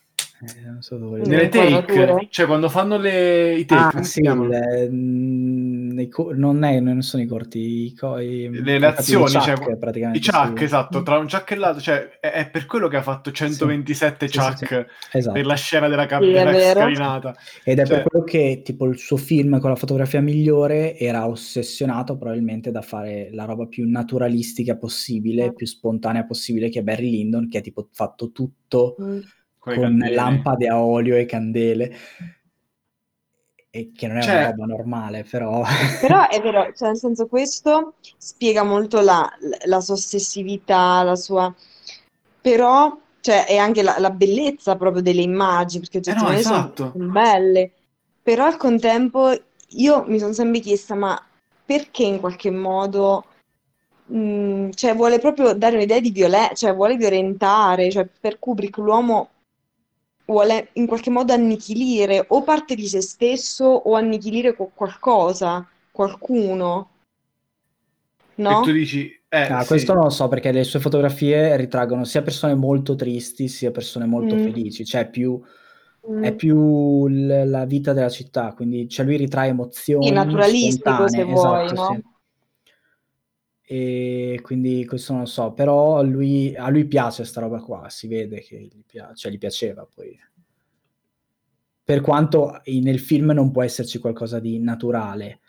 Eh, 0.41 0.69
non 0.69 0.81
so 0.81 0.97
dove... 0.97 1.19
Nelle 1.25 1.49
take, 1.49 2.27
cioè 2.29 2.45
quando 2.45 2.69
fanno 2.69 2.97
le, 2.97 3.55
i 3.57 3.65
take, 3.65 3.97
Ah, 3.97 4.03
sì, 4.03 4.21
le- 4.21 4.87
mm, 4.89 5.91
nei 5.91 6.07
co- 6.07 6.31
non, 6.33 6.63
è, 6.63 6.79
non 6.79 7.01
sono 7.01 7.21
i 7.21 7.25
corti, 7.25 7.87
i, 7.87 7.93
co- 7.93 8.17
i, 8.19 8.49
Le 8.49 8.75
azioni, 8.85 9.33
chuck, 9.33 9.43
cioè, 9.63 9.77
praticamente. 9.77 10.19
I 10.19 10.21
chuck, 10.31 10.57
sì. 10.59 10.63
esatto, 10.63 11.03
tra 11.03 11.17
un 11.17 11.27
chuck 11.27 11.51
e 11.51 11.55
l'altro, 11.55 11.81
cioè 11.81 12.19
è, 12.21 12.29
è 12.31 12.49
per 12.49 12.65
quello 12.67 12.87
che 12.87 12.95
ha 12.95 13.01
fatto 13.01 13.31
127 13.33 14.27
Sì, 14.29 14.31
sì, 14.33 14.39
chuck 14.39 14.85
sì, 15.11 15.17
Esatto. 15.17 15.33
per 15.33 15.45
la 15.45 15.55
scena 15.55 15.87
della, 15.89 16.05
cap- 16.05 16.23
Sì, 16.23 16.33
scalinata. 16.71 17.35
Ed 17.65 17.79
è 17.79 17.85
cioè- 17.85 17.97
per 17.97 18.07
quello 18.07 18.23
che 18.25 18.61
tipo 18.63 18.85
il 18.85 18.97
suo 18.97 19.17
film 19.17 19.59
con 19.59 19.69
la 19.71 19.75
fotografia 19.75 20.21
migliore 20.21 20.97
era 20.97 21.27
ossessionato 21.27 22.15
probabilmente 22.17 22.71
da 22.71 22.81
fare 22.81 23.29
la 23.33 23.43
roba 23.43 23.65
più 23.65 23.89
naturalistica 23.89 24.77
possibile, 24.77 25.49
Mm. 25.49 25.53
più 25.53 25.65
spontanea 25.67 26.23
possibile, 26.23 26.69
che 26.69 26.79
è 26.79 26.83
Barry 26.83 27.09
Lyndon, 27.09 27.49
che 27.49 27.57
ha 27.57 27.61
tipo 27.61 27.89
fatto 27.91 28.31
tutto 28.31 28.95
Mm. 29.01 29.19
Con 29.59 29.73
le 29.73 29.79
con 29.79 29.97
lampade 29.97 30.67
a 30.67 30.81
olio 30.81 31.15
e 31.17 31.25
candele. 31.25 31.95
E 33.71 33.91
che 33.95 34.07
non 34.07 34.17
è 34.17 34.21
Cioè- 34.23 34.35
una 34.35 34.49
roba 34.49 34.65
normale, 34.65 35.23
però... 35.29 35.61
Però 36.01 36.27
è 36.27 36.41
vero, 36.41 36.71
cioè 36.75 36.87
nel 36.89 36.97
senso 36.97 37.27
questo 37.27 37.95
spiega 38.17 38.63
molto 38.63 38.99
la, 39.01 39.29
la 39.65 39.79
sua 39.79 39.93
ossessività, 39.93 41.03
la 41.03 41.15
sua... 41.15 41.53
Però, 42.41 42.97
cioè, 43.19 43.45
è 43.45 43.57
anche 43.57 43.83
la, 43.83 43.97
la 43.99 44.09
bellezza 44.09 44.75
proprio 44.75 45.01
delle 45.03 45.21
immagini, 45.21 45.85
perché 45.87 46.09
Eh 46.09 46.15
no, 46.15 46.29
esatto. 46.31 46.91
sono 46.93 47.11
belle. 47.11 47.71
Però 48.23 48.45
al 48.45 48.57
contempo 48.57 49.31
io 49.73 50.03
mi 50.07 50.17
sono 50.17 50.33
sempre 50.33 50.61
chiesta, 50.61 50.95
ma 50.95 51.21
perché 51.65 52.03
in 52.03 52.19
qualche 52.19 52.49
modo... 52.49 53.25
mh, 54.05 54.69
cioè 54.71 54.95
vuole 54.95 55.19
proprio 55.19 55.53
dare 55.53 55.75
un'idea 55.75 55.99
di 55.99 56.09
violenza, 56.09 56.55
cioè 56.55 56.73
vuole 56.73 56.95
violentare, 56.95 57.91
cioè 57.91 58.07
per 58.19 58.39
Kubrick 58.39 58.77
l'uomo 58.77 59.29
vuole 60.29 60.69
in 60.73 60.85
qualche 60.87 61.09
modo 61.09 61.33
annichilire 61.33 62.25
o 62.29 62.43
parte 62.43 62.75
di 62.75 62.87
se 62.87 63.01
stesso 63.01 63.65
o 63.65 63.95
annichilire 63.95 64.55
co- 64.55 64.71
qualcosa, 64.73 65.67
qualcuno. 65.91 66.89
No? 68.37 68.51
E 68.51 68.59
tu 68.63 68.71
dici, 68.71 69.11
eh, 69.29 69.49
Ah, 69.51 69.59
sì. 69.61 69.67
questo 69.67 69.93
non 69.93 70.03
lo 70.05 70.09
so 70.09 70.27
perché 70.27 70.51
le 70.51 70.63
sue 70.63 70.79
fotografie 70.79 71.55
ritraggono 71.57 72.03
sia 72.03 72.21
persone 72.23 72.55
molto 72.55 72.95
tristi 72.95 73.47
sia 73.47 73.71
persone 73.71 74.05
molto 74.05 74.35
Mm. 74.35 74.43
felici, 74.43 74.85
cioè 74.85 75.01
è 75.01 75.09
più, 75.09 75.39
Mm. 76.07 76.23
è 76.23 76.33
più 76.35 77.07
l- 77.07 77.43
la 77.49 77.65
vita 77.65 77.93
della 77.93 78.09
città, 78.09 78.53
quindi 78.53 78.87
cioè 78.89 79.05
lui 79.05 79.17
ritrae 79.17 79.49
emozioni 79.49 80.11
Sì, 80.11 80.15
naturalistico 80.15 81.07
se 81.07 81.23
vuoi, 81.23 81.63
esatto, 81.63 81.75
no? 81.75 81.85
sì. 81.85 82.03
E 83.71 84.39
quindi 84.41 84.83
questo 84.87 85.11
non 85.11 85.21
lo 85.21 85.27
so, 85.27 85.53
però 85.53 86.01
lui, 86.01 86.55
a 86.55 86.69
lui 86.69 86.85
piace 86.87 87.23
sta 87.23 87.39
roba 87.39 87.59
qua, 87.61 87.87
si 87.87 88.07
vede 88.07 88.41
che 88.41 88.59
gli, 88.59 88.81
pia- 88.83 89.13
cioè, 89.13 89.31
gli 89.31 89.37
piaceva 89.37 89.85
poi. 89.85 90.19
Per 91.83 92.01
quanto 92.01 92.61
nel 92.65 92.97
film 92.99 93.29
non 93.29 93.51
può 93.51 93.61
esserci 93.61 93.99
qualcosa 93.99 94.39
di 94.39 94.57
naturale, 94.57 95.41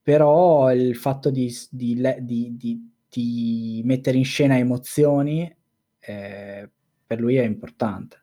però 0.00 0.72
il 0.72 0.94
fatto 0.94 1.30
di, 1.30 1.52
di- 1.68 1.98
di- 2.20 2.92
di 3.08 3.82
mettere 3.84 4.18
in 4.18 4.24
scena 4.24 4.56
emozioni 4.56 5.52
eh, 5.98 6.70
per 7.04 7.18
lui 7.18 7.34
è 7.34 7.44
importante. 7.44 8.22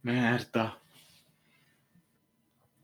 Merda. 0.00 0.80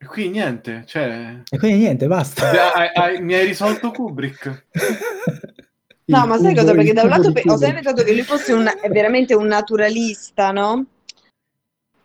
E 0.02 0.06
qui 0.06 0.30
niente, 0.30 0.82
cioè... 0.84 1.42
E 1.48 1.58
quindi 1.58 1.78
niente, 1.78 2.08
basta. 2.08 2.72
hai- 2.74 2.90
hai- 2.92 3.22
mi 3.22 3.34
hai 3.34 3.46
risolto 3.46 3.92
Kubrick. 3.92 4.66
No, 6.04 6.26
ma 6.26 6.36
sai 6.36 6.54
cosa? 6.54 6.74
Perché 6.74 6.92
da 6.92 7.04
un 7.04 7.08
lato 7.10 7.32
pe- 7.32 7.44
ho 7.46 7.56
sempre 7.56 7.80
pensato 7.80 8.02
che 8.02 8.12
lui 8.12 8.22
fosse 8.22 8.52
un, 8.52 8.66
è 8.82 8.88
veramente 8.90 9.34
un 9.34 9.46
naturalista, 9.46 10.50
no? 10.50 10.84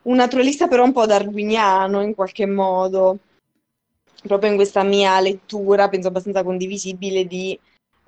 Un 0.03 0.15
naturalista 0.15 0.67
però 0.67 0.83
un 0.83 0.93
po' 0.93 1.05
darwiniano 1.07 2.01
in 2.01 2.13
qualche 2.13 2.45
modo. 2.45 3.17
Proprio 4.23 4.51
in 4.51 4.55
questa 4.55 4.83
mia 4.83 5.19
lettura, 5.19 5.89
penso 5.89 6.07
abbastanza 6.07 6.43
condivisibile, 6.43 7.25
di 7.25 7.59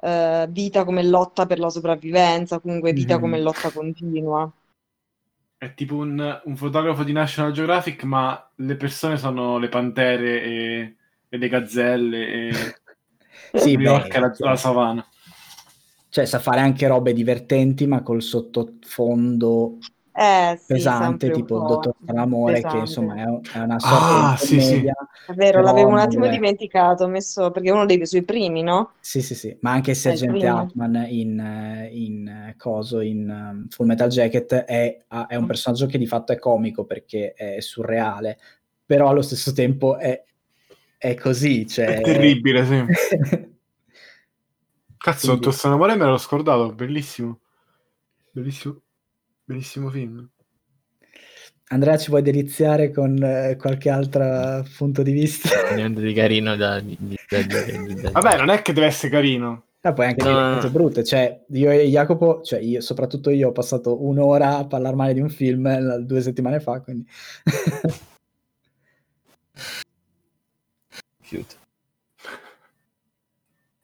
eh, 0.01 0.45
vita 0.49 0.85
come 0.85 1.03
lotta 1.03 1.45
per 1.47 1.59
la 1.59 1.69
sopravvivenza, 1.69 2.59
comunque 2.59 2.93
vita 2.93 3.15
Mhm. 3.15 3.21
come 3.21 3.39
lotta 3.41 3.69
continua. 3.71 4.49
È 5.59 5.73
tipo 5.73 5.97
un, 5.97 6.41
un 6.45 6.55
fotografo 6.55 7.03
di 7.03 7.11
National 7.11 7.51
Geographic, 7.51 8.03
ma 8.03 8.49
le 8.55 8.75
persone 8.77 9.17
sono 9.17 9.57
le 9.57 9.67
pantere 9.67 10.41
e, 10.41 10.95
e 11.27 11.37
le 11.37 11.49
gazzelle 11.49 12.27
e 12.27 12.51
Sì, 13.53 13.75
New 13.75 13.85
York 13.85 14.15
la, 14.15 14.33
la 14.37 14.55
savana. 14.55 15.07
cioè 16.09 16.25
sa 16.25 16.39
fare 16.39 16.59
anche 16.59 16.87
robe 16.87 17.13
divertenti, 17.13 17.87
ma 17.87 18.01
col 18.01 18.21
sottofondo 18.21 19.77
eh, 20.19 20.57
sì, 20.57 20.73
pesante, 20.73 21.31
tipo 21.31 21.61
il 21.61 21.65
Dottor 21.65 21.95
Stranamore, 22.01 22.61
che 22.61 22.75
insomma 22.75 23.15
è, 23.15 23.23
è 23.53 23.59
una 23.59 23.79
sorta 23.79 24.31
ah, 24.31 24.37
di 24.37 24.45
sì, 24.45 24.59
sì. 24.59 24.85
È 24.85 25.33
vero, 25.33 25.61
l'avevo 25.61 25.87
un 25.87 25.97
attimo 25.97 26.25
è... 26.25 26.29
dimenticato, 26.29 27.07
messo, 27.07 27.51
perché 27.51 27.69
è 27.69 27.71
uno 27.71 27.85
dei 27.85 28.05
suoi 28.05 28.23
primi, 28.23 28.61
no? 28.61 28.95
Sì, 28.99 29.21
sì, 29.21 29.33
sì, 29.33 29.55
ma 29.61 29.71
anche 29.71 29.93
Sergeant 29.93 30.43
Atman 30.43 31.05
in, 31.07 31.87
in 31.91 32.53
coso, 32.57 32.99
in 32.99 33.29
um, 33.29 33.67
Full 33.69 33.85
Metal 33.87 34.09
Jacket 34.09 34.53
è, 34.55 34.97
è, 35.29 35.35
un 35.35 35.45
personaggio 35.45 35.85
che 35.85 35.97
di 35.97 36.05
fatto 36.05 36.33
è 36.33 36.37
comico 36.37 36.83
perché 36.83 37.31
è 37.31 37.61
surreale, 37.61 38.37
però 38.85 39.07
allo 39.07 39.21
stesso 39.21 39.53
tempo 39.53 39.97
è, 39.97 40.21
è 40.97 41.15
così, 41.15 41.65
cioè... 41.65 41.85
È 41.85 42.01
terribile, 42.01 42.65
sì. 42.65 42.83
Cazzo, 44.97 45.27
Quindi... 45.27 45.45
Dottor 45.45 45.53
Stranamore 45.53 45.95
me 45.95 46.05
l'ho 46.07 46.17
scordato, 46.17 46.73
bellissimo. 46.73 47.39
Bellissimo. 48.31 48.81
Bellissimo 49.49 49.89
film. 49.89 50.29
Andrea, 51.69 51.97
ci 51.97 52.11
vuoi 52.11 52.21
deliziare 52.21 52.91
con 52.91 53.17
eh, 53.17 53.55
qualche 53.55 53.89
altro 53.89 54.63
punto 54.77 55.01
di 55.01 55.11
vista? 55.11 55.49
Niente 55.73 56.01
di 56.01 56.13
carino 56.13 56.55
da, 56.55 56.79
di, 56.79 56.95
di, 56.99 57.17
da, 57.27 58.11
Vabbè, 58.13 58.37
non 58.37 58.49
è 58.49 58.61
che 58.61 58.73
deve 58.73 58.85
essere 58.85 59.11
carino. 59.11 59.63
Ah, 59.81 59.93
poi 59.93 60.05
anche 60.05 60.23
no. 60.23 60.53
cose 60.53 60.69
brutte. 60.69 61.03
Cioè, 61.03 61.45
io 61.49 61.71
e 61.71 61.87
Jacopo, 61.87 62.43
cioè 62.43 62.59
io, 62.59 62.79
soprattutto 62.79 63.31
io, 63.31 63.47
ho 63.47 63.51
passato 63.51 64.05
un'ora 64.05 64.57
a 64.57 64.67
parlare 64.67 64.95
male 64.95 65.15
di 65.15 65.19
un 65.19 65.29
film 65.29 65.95
due 65.95 66.21
settimane 66.21 66.59
fa, 66.59 66.81
quindi... 66.81 67.07
Fiuta. 71.21 71.55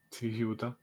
Si 0.10 0.28
rifiuta. 0.28 0.78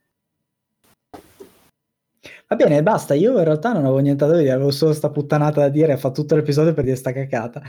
Va 2.53 2.55
bene, 2.55 2.83
basta. 2.83 3.15
Io 3.15 3.39
in 3.39 3.43
realtà 3.43 3.73
non 3.73 3.83
avevo 3.83 3.97
niente 3.97 4.27
da 4.27 4.37
dire, 4.37 4.51
avevo 4.51 4.69
solo 4.69 4.93
sta 4.93 5.09
puttanata 5.09 5.61
da 5.61 5.69
dire. 5.69 5.97
Fa 5.97 6.11
tutto 6.11 6.35
l'episodio 6.35 6.71
per 6.73 6.83
dire 6.83 6.95
sta 6.95 7.11
cacata. 7.11 7.61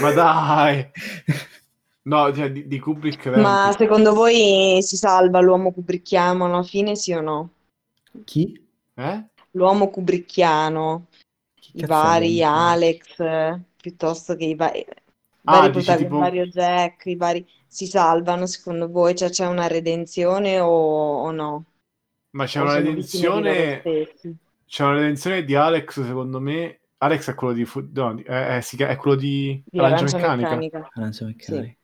Ma 0.00 0.12
dai! 0.12 0.90
No, 2.08 2.32
cioè, 2.32 2.50
di, 2.50 2.66
di 2.66 2.78
Kubrick. 2.78 3.22
Veramente... 3.24 3.50
Ma 3.50 3.74
secondo 3.76 4.14
voi 4.14 4.78
si 4.80 4.96
salva 4.96 5.40
l'uomo 5.40 5.72
kubrickiano 5.72 6.46
alla 6.46 6.62
fine, 6.62 6.96
sì 6.96 7.12
o 7.12 7.20
no? 7.20 7.50
Chi? 8.24 8.66
Eh? 8.94 9.24
L'uomo 9.50 9.90
kubrickiano. 9.90 11.08
I 11.74 11.84
vari 11.84 12.42
Alex, 12.42 13.60
piuttosto 13.76 14.36
che 14.36 14.46
i 14.46 14.54
vari, 14.54 14.86
ah, 15.44 15.58
vari 15.58 15.70
protagonisti, 15.70 16.04
tipo... 16.04 16.18
Mario 16.18 16.46
Jack, 16.46 17.04
i 17.04 17.16
vari 17.16 17.46
si 17.66 17.86
salvano 17.86 18.46
secondo 18.46 18.88
voi? 18.88 19.14
Cioè 19.14 19.28
c'è 19.28 19.46
una 19.46 19.66
redenzione 19.66 20.60
o, 20.60 20.70
o 20.70 21.30
no? 21.30 21.64
Ma 22.38 22.46
c'è 22.46 22.60
una 22.60 22.74
redenzione. 22.74 23.82
C'è 24.64 24.84
una 24.84 24.94
redenzione 24.94 25.42
di 25.42 25.56
Alex, 25.56 26.04
secondo 26.04 26.38
me. 26.38 26.78
Alex 26.98 27.30
è 27.30 27.34
quello 27.34 27.52
di. 27.52 27.68
No, 27.94 28.16
è, 28.22 28.58
è, 28.58 28.62
è 28.62 28.96
quello 28.96 29.16
di, 29.16 29.60
di 29.66 29.78
Arancia 29.80 30.16
Meccanica. 30.16 30.48
Meccanica. 30.50 30.88
Arancia 30.94 31.24
Meccanica. 31.24 31.64
Sì. 31.64 31.76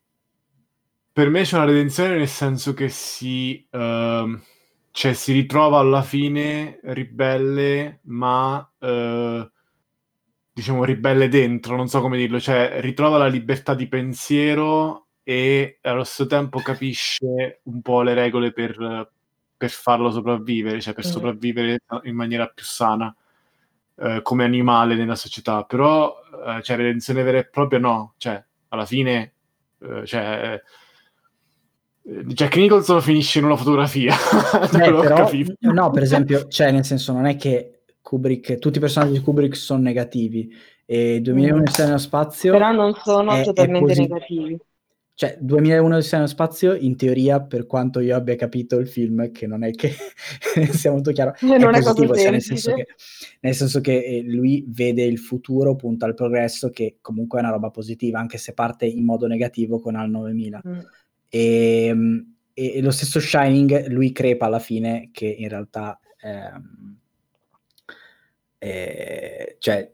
Per 1.13 1.29
me 1.29 1.43
c'è 1.43 1.57
una 1.57 1.65
redenzione 1.65 2.17
nel 2.17 2.29
senso 2.29 2.73
che 2.73 2.89
si. 2.89 3.67
Uh, 3.69 4.39
cioè, 4.93 5.13
si 5.13 5.33
ritrova 5.33 5.81
alla 5.81 6.03
fine 6.03 6.79
ribelle, 6.85 7.99
ma. 8.03 8.71
Uh, 8.79 9.51
diciamo 10.53 10.85
ribelle 10.85 11.27
dentro, 11.27 11.75
non 11.75 11.89
so 11.89 12.01
come 12.01 12.17
dirlo, 12.17 12.39
cioè 12.39 12.81
ritrova 12.81 13.19
la 13.19 13.27
libertà 13.27 13.75
di 13.75 13.89
pensiero 13.89 15.09
e 15.25 15.79
allo 15.83 16.05
stesso 16.05 16.29
tempo 16.29 16.61
capisce 16.61 17.59
un 17.65 17.83
po' 17.83 18.03
le 18.03 18.15
regole 18.15 18.53
per, 18.53 19.11
per 19.57 19.71
farlo 19.71 20.11
sopravvivere, 20.11 20.81
cioè 20.81 20.95
per 20.95 21.07
mm. 21.07 21.11
sopravvivere 21.11 21.79
in 22.03 22.15
maniera 22.15 22.47
più 22.47 22.65
sana 22.65 23.15
eh, 23.97 24.21
come 24.23 24.45
animale 24.45 24.95
nella 24.95 25.15
società, 25.15 25.63
però 25.65 26.15
eh, 26.47 26.63
cioè, 26.63 26.77
redenzione 26.77 27.23
vera 27.23 27.39
e 27.39 27.49
propria 27.49 27.79
no, 27.79 28.15
cioè 28.17 28.43
alla 28.69 28.87
fine 28.87 29.35
eh, 29.81 30.07
cioè, 30.07 30.61
eh, 32.03 32.25
Jack 32.27 32.57
Nicholson 32.57 33.01
finisce 33.01 33.39
in 33.39 33.47
una 33.47 33.57
fotografia. 33.57 34.15
Beh, 34.73 34.93
però, 34.93 35.31
no, 35.61 35.91
per 35.91 36.03
esempio, 36.03 36.49
cioè, 36.49 36.71
nel 36.71 36.85
senso, 36.85 37.13
non 37.13 37.27
è 37.27 37.37
che 37.37 37.83
Kubrick, 38.03 38.59
tutti 38.59 38.77
i 38.77 38.81
personaggi 38.81 39.13
di 39.13 39.21
Kubrick 39.21 39.57
sono 39.57 39.81
negativi 39.81 40.55
e 40.85 41.21
2001 41.23 41.61
mm. 41.61 41.65
nello 41.79 41.97
spazio 41.97 42.53
però 42.53 42.71
non 42.71 42.93
sono 43.03 43.33
è, 43.33 43.43
totalmente 43.43 43.95
è 43.95 43.97
negativi 43.97 44.59
cioè 45.17 45.39
2001 45.41 46.01
di 46.01 46.09
nello 46.11 46.27
spazio 46.27 46.75
in 46.75 46.97
teoria 46.97 47.41
per 47.41 47.67
quanto 47.67 48.01
io 48.01 48.17
abbia 48.17 48.35
capito 48.35 48.79
il 48.79 48.89
film 48.89 49.31
che 49.31 49.47
non 49.47 49.63
è 49.63 49.71
che 49.71 49.95
sia 50.75 50.91
molto 50.91 51.13
chiaro 51.13 51.35
è 51.35 51.57
non 51.57 51.71
positivo, 51.71 52.15
è 52.15 52.19
cioè, 52.19 52.31
nel, 52.33 52.43
senso 52.43 52.75
che, 52.75 52.87
nel 53.41 53.55
senso 53.55 53.81
che 53.81 54.05
eh, 54.05 54.23
lui 54.25 54.65
vede 54.67 55.05
il 55.05 55.21
futuro 55.21 55.77
punta 55.77 56.07
al 56.07 56.15
progresso 56.15 56.71
che 56.71 56.97
comunque 57.01 57.39
è 57.39 57.43
una 57.43 57.53
roba 57.53 57.71
positiva 57.71 58.19
anche 58.19 58.39
se 58.39 58.55
parte 58.55 58.87
in 58.87 59.05
modo 59.05 59.29
negativo 59.29 59.79
con 59.79 59.95
Al 59.95 60.11
9000 60.11 60.63
mm. 60.67 60.79
e, 61.29 61.85
ehm, 61.85 62.35
e, 62.53 62.73
e, 62.75 62.81
lo 62.81 62.91
stesso 62.91 63.21
Shining 63.21 63.87
lui 63.91 64.11
crepa 64.11 64.47
alla 64.47 64.59
fine 64.59 65.11
che 65.13 65.27
in 65.27 65.49
realtà 65.49 66.01
ehm, 66.21 66.99
eh, 68.59 69.57
cioè 69.61 69.93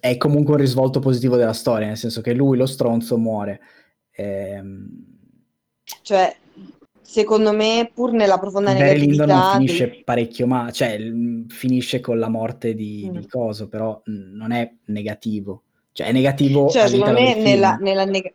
è 0.00 0.16
comunque 0.18 0.52
un 0.52 0.60
risvolto 0.60 1.00
positivo 1.00 1.36
della 1.36 1.54
storia 1.54 1.86
nel 1.86 1.96
senso 1.96 2.20
che 2.20 2.34
lui 2.34 2.58
lo 2.58 2.66
stronzo 2.66 3.16
muore 3.16 3.60
Ehm... 4.14 4.88
Cioè, 6.02 6.36
secondo 7.02 7.52
me, 7.52 7.90
pur 7.92 8.12
nella 8.12 8.38
profonda 8.38 8.72
Barry 8.72 9.06
negatività... 9.06 9.24
Lyndon 9.24 9.38
non 9.38 9.52
finisce 9.52 9.88
del... 9.88 10.04
parecchio 10.04 10.46
ma 10.46 10.70
cioè 10.70 10.98
finisce 11.48 12.00
con 12.00 12.18
la 12.18 12.28
morte 12.28 12.74
di, 12.74 13.08
mm. 13.10 13.16
di 13.18 13.26
Coso, 13.26 13.68
però 13.68 14.00
non 14.04 14.52
è 14.52 14.72
negativo. 14.86 15.62
Cioè, 15.92 16.08
è 16.08 16.12
negativo 16.12 16.68
cioè, 16.68 16.88
secondo 16.88 17.12
me 17.12 17.36
nella, 17.36 17.76
nella, 17.76 18.04
neg- 18.04 18.32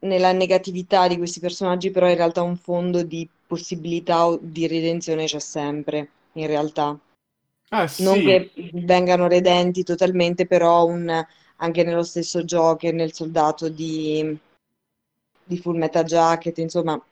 nella, 0.00 0.30
negatività 0.30 1.08
di 1.08 1.16
questi 1.16 1.40
personaggi, 1.40 1.90
però 1.90 2.08
in 2.08 2.14
realtà 2.14 2.42
un 2.42 2.56
fondo 2.56 3.02
di 3.02 3.28
possibilità 3.46 4.36
di 4.40 4.68
redenzione 4.68 5.24
c'è 5.24 5.40
sempre, 5.40 6.08
in 6.34 6.46
realtà. 6.46 6.96
Ah, 7.70 7.88
sì. 7.88 8.04
Non 8.04 8.20
che 8.20 8.50
vengano 8.74 9.26
redenti 9.26 9.82
totalmente, 9.82 10.46
però 10.46 10.84
un, 10.84 11.10
anche 11.56 11.82
nello 11.82 12.04
stesso 12.04 12.44
gioco, 12.44 12.88
nel 12.92 13.12
soldato 13.12 13.68
di 13.68 14.38
di 15.44 15.58
Full 15.58 15.76
Metal 15.76 16.04
Jacket, 16.04 16.58
insomma 16.58 17.02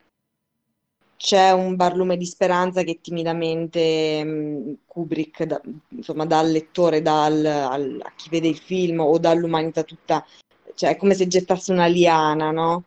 c'è 1.21 1.51
un 1.51 1.77
barlume 1.77 2.17
di 2.17 2.25
speranza 2.25 2.83
che 2.83 3.01
timidamente 3.03 4.25
mh, 4.25 4.31
mm, 4.31 4.73
Kubrick, 4.87 5.45
da, 5.45 5.61
insomma, 5.89 6.25
dal 6.25 6.51
lettore, 6.51 7.03
dal, 7.03 7.45
al, 7.45 8.01
a 8.03 8.13
chi 8.17 8.31
vede 8.31 8.49
il 8.49 8.57
film 8.57 9.01
o 9.01 9.19
dall'umanità 9.19 9.83
tutta, 9.83 10.25
cioè 10.75 10.91
è 10.91 10.97
come 10.97 11.13
se 11.13 11.27
gettasse 11.27 11.73
una 11.73 11.85
liana, 11.85 12.51
no? 12.53 12.85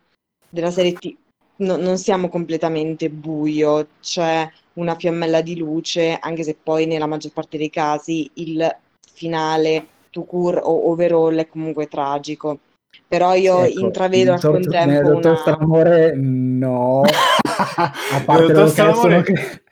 Della 0.48 0.72
serie 0.72 0.94
T. 0.94 1.16
No, 1.58 1.76
non 1.76 1.96
siamo 1.96 2.28
completamente 2.28 3.08
buio, 3.08 3.86
c'è 4.00 4.50
una 4.74 4.96
fiammella 4.96 5.40
di 5.40 5.56
luce, 5.56 6.18
anche 6.20 6.42
se 6.42 6.56
poi 6.60 6.86
nella 6.86 7.06
maggior 7.06 7.32
parte 7.32 7.56
dei 7.56 7.70
casi 7.70 8.28
il 8.34 8.76
finale, 9.12 9.86
to 10.10 10.24
cure 10.24 10.58
o 10.60 10.90
overall 10.90 11.36
è 11.36 11.46
comunque 11.48 11.86
tragico 11.86 12.58
però 13.06 13.34
io 13.34 13.64
ecco, 13.64 13.80
intravedo 13.80 14.32
al 14.32 14.40
contempo 14.40 15.00
una... 15.00 15.10
Dottor 15.10 15.38
Stramore 15.38 16.14
no. 16.14 17.02
A 17.04 18.22
parte 18.24 18.52
lo 18.52 18.66
Stramore... 18.66 19.22
che... 19.22 19.62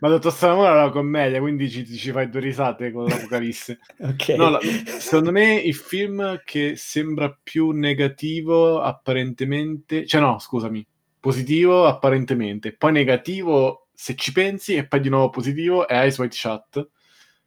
ma 0.00 0.08
Dottor 0.08 0.32
Stramore 0.32 0.68
è 0.68 0.72
una 0.72 0.90
commedia 0.90 1.40
quindi 1.40 1.70
ci, 1.70 1.86
ci 1.86 2.10
fai 2.10 2.28
due 2.28 2.40
risate 2.40 2.92
con 2.92 3.04
l'Apocalisse. 3.04 3.78
Okay. 4.14 4.36
no, 4.36 4.50
la, 4.50 4.60
secondo 4.98 5.32
me 5.32 5.54
il 5.54 5.74
film 5.74 6.40
che 6.44 6.74
sembra 6.76 7.36
più 7.42 7.70
negativo 7.70 8.80
apparentemente 8.80 10.06
cioè 10.06 10.20
no 10.20 10.38
scusami 10.38 10.86
positivo 11.24 11.86
apparentemente. 11.86 12.74
Poi 12.76 12.92
negativo 12.92 13.86
se 13.94 14.14
ci 14.14 14.30
pensi 14.32 14.74
e 14.74 14.86
poi 14.86 15.00
di 15.00 15.08
nuovo 15.08 15.30
positivo 15.30 15.88
è 15.88 16.04
Ice 16.04 16.20
White 16.20 16.36
Shot 16.36 16.88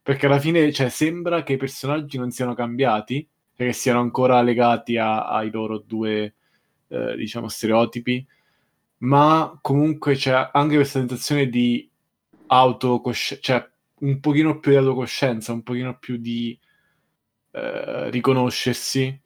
perché 0.01 0.25
alla 0.25 0.39
fine 0.39 0.71
cioè, 0.71 0.89
sembra 0.89 1.43
che 1.43 1.53
i 1.53 1.57
personaggi 1.57 2.17
non 2.17 2.31
siano 2.31 2.55
cambiati 2.55 3.27
che 3.65 3.73
siano 3.73 3.99
ancora 3.99 4.41
legati 4.41 4.97
a, 4.97 5.27
ai 5.27 5.49
loro 5.49 5.79
due, 5.79 6.35
eh, 6.87 7.15
diciamo, 7.15 7.47
stereotipi, 7.47 8.25
ma 8.99 9.57
comunque 9.61 10.15
c'è 10.15 10.49
anche 10.53 10.75
questa 10.75 10.99
sensazione 10.99 11.49
di 11.49 11.89
autocoscienza, 12.47 13.41
cioè 13.43 13.69
un 13.99 14.19
pochino 14.19 14.59
più 14.59 14.71
di 14.71 14.77
autocoscienza, 14.77 15.53
un 15.53 15.63
pochino 15.63 15.97
più 15.97 16.17
di 16.17 16.57
eh, 17.51 18.09
riconoscersi, 18.11 19.21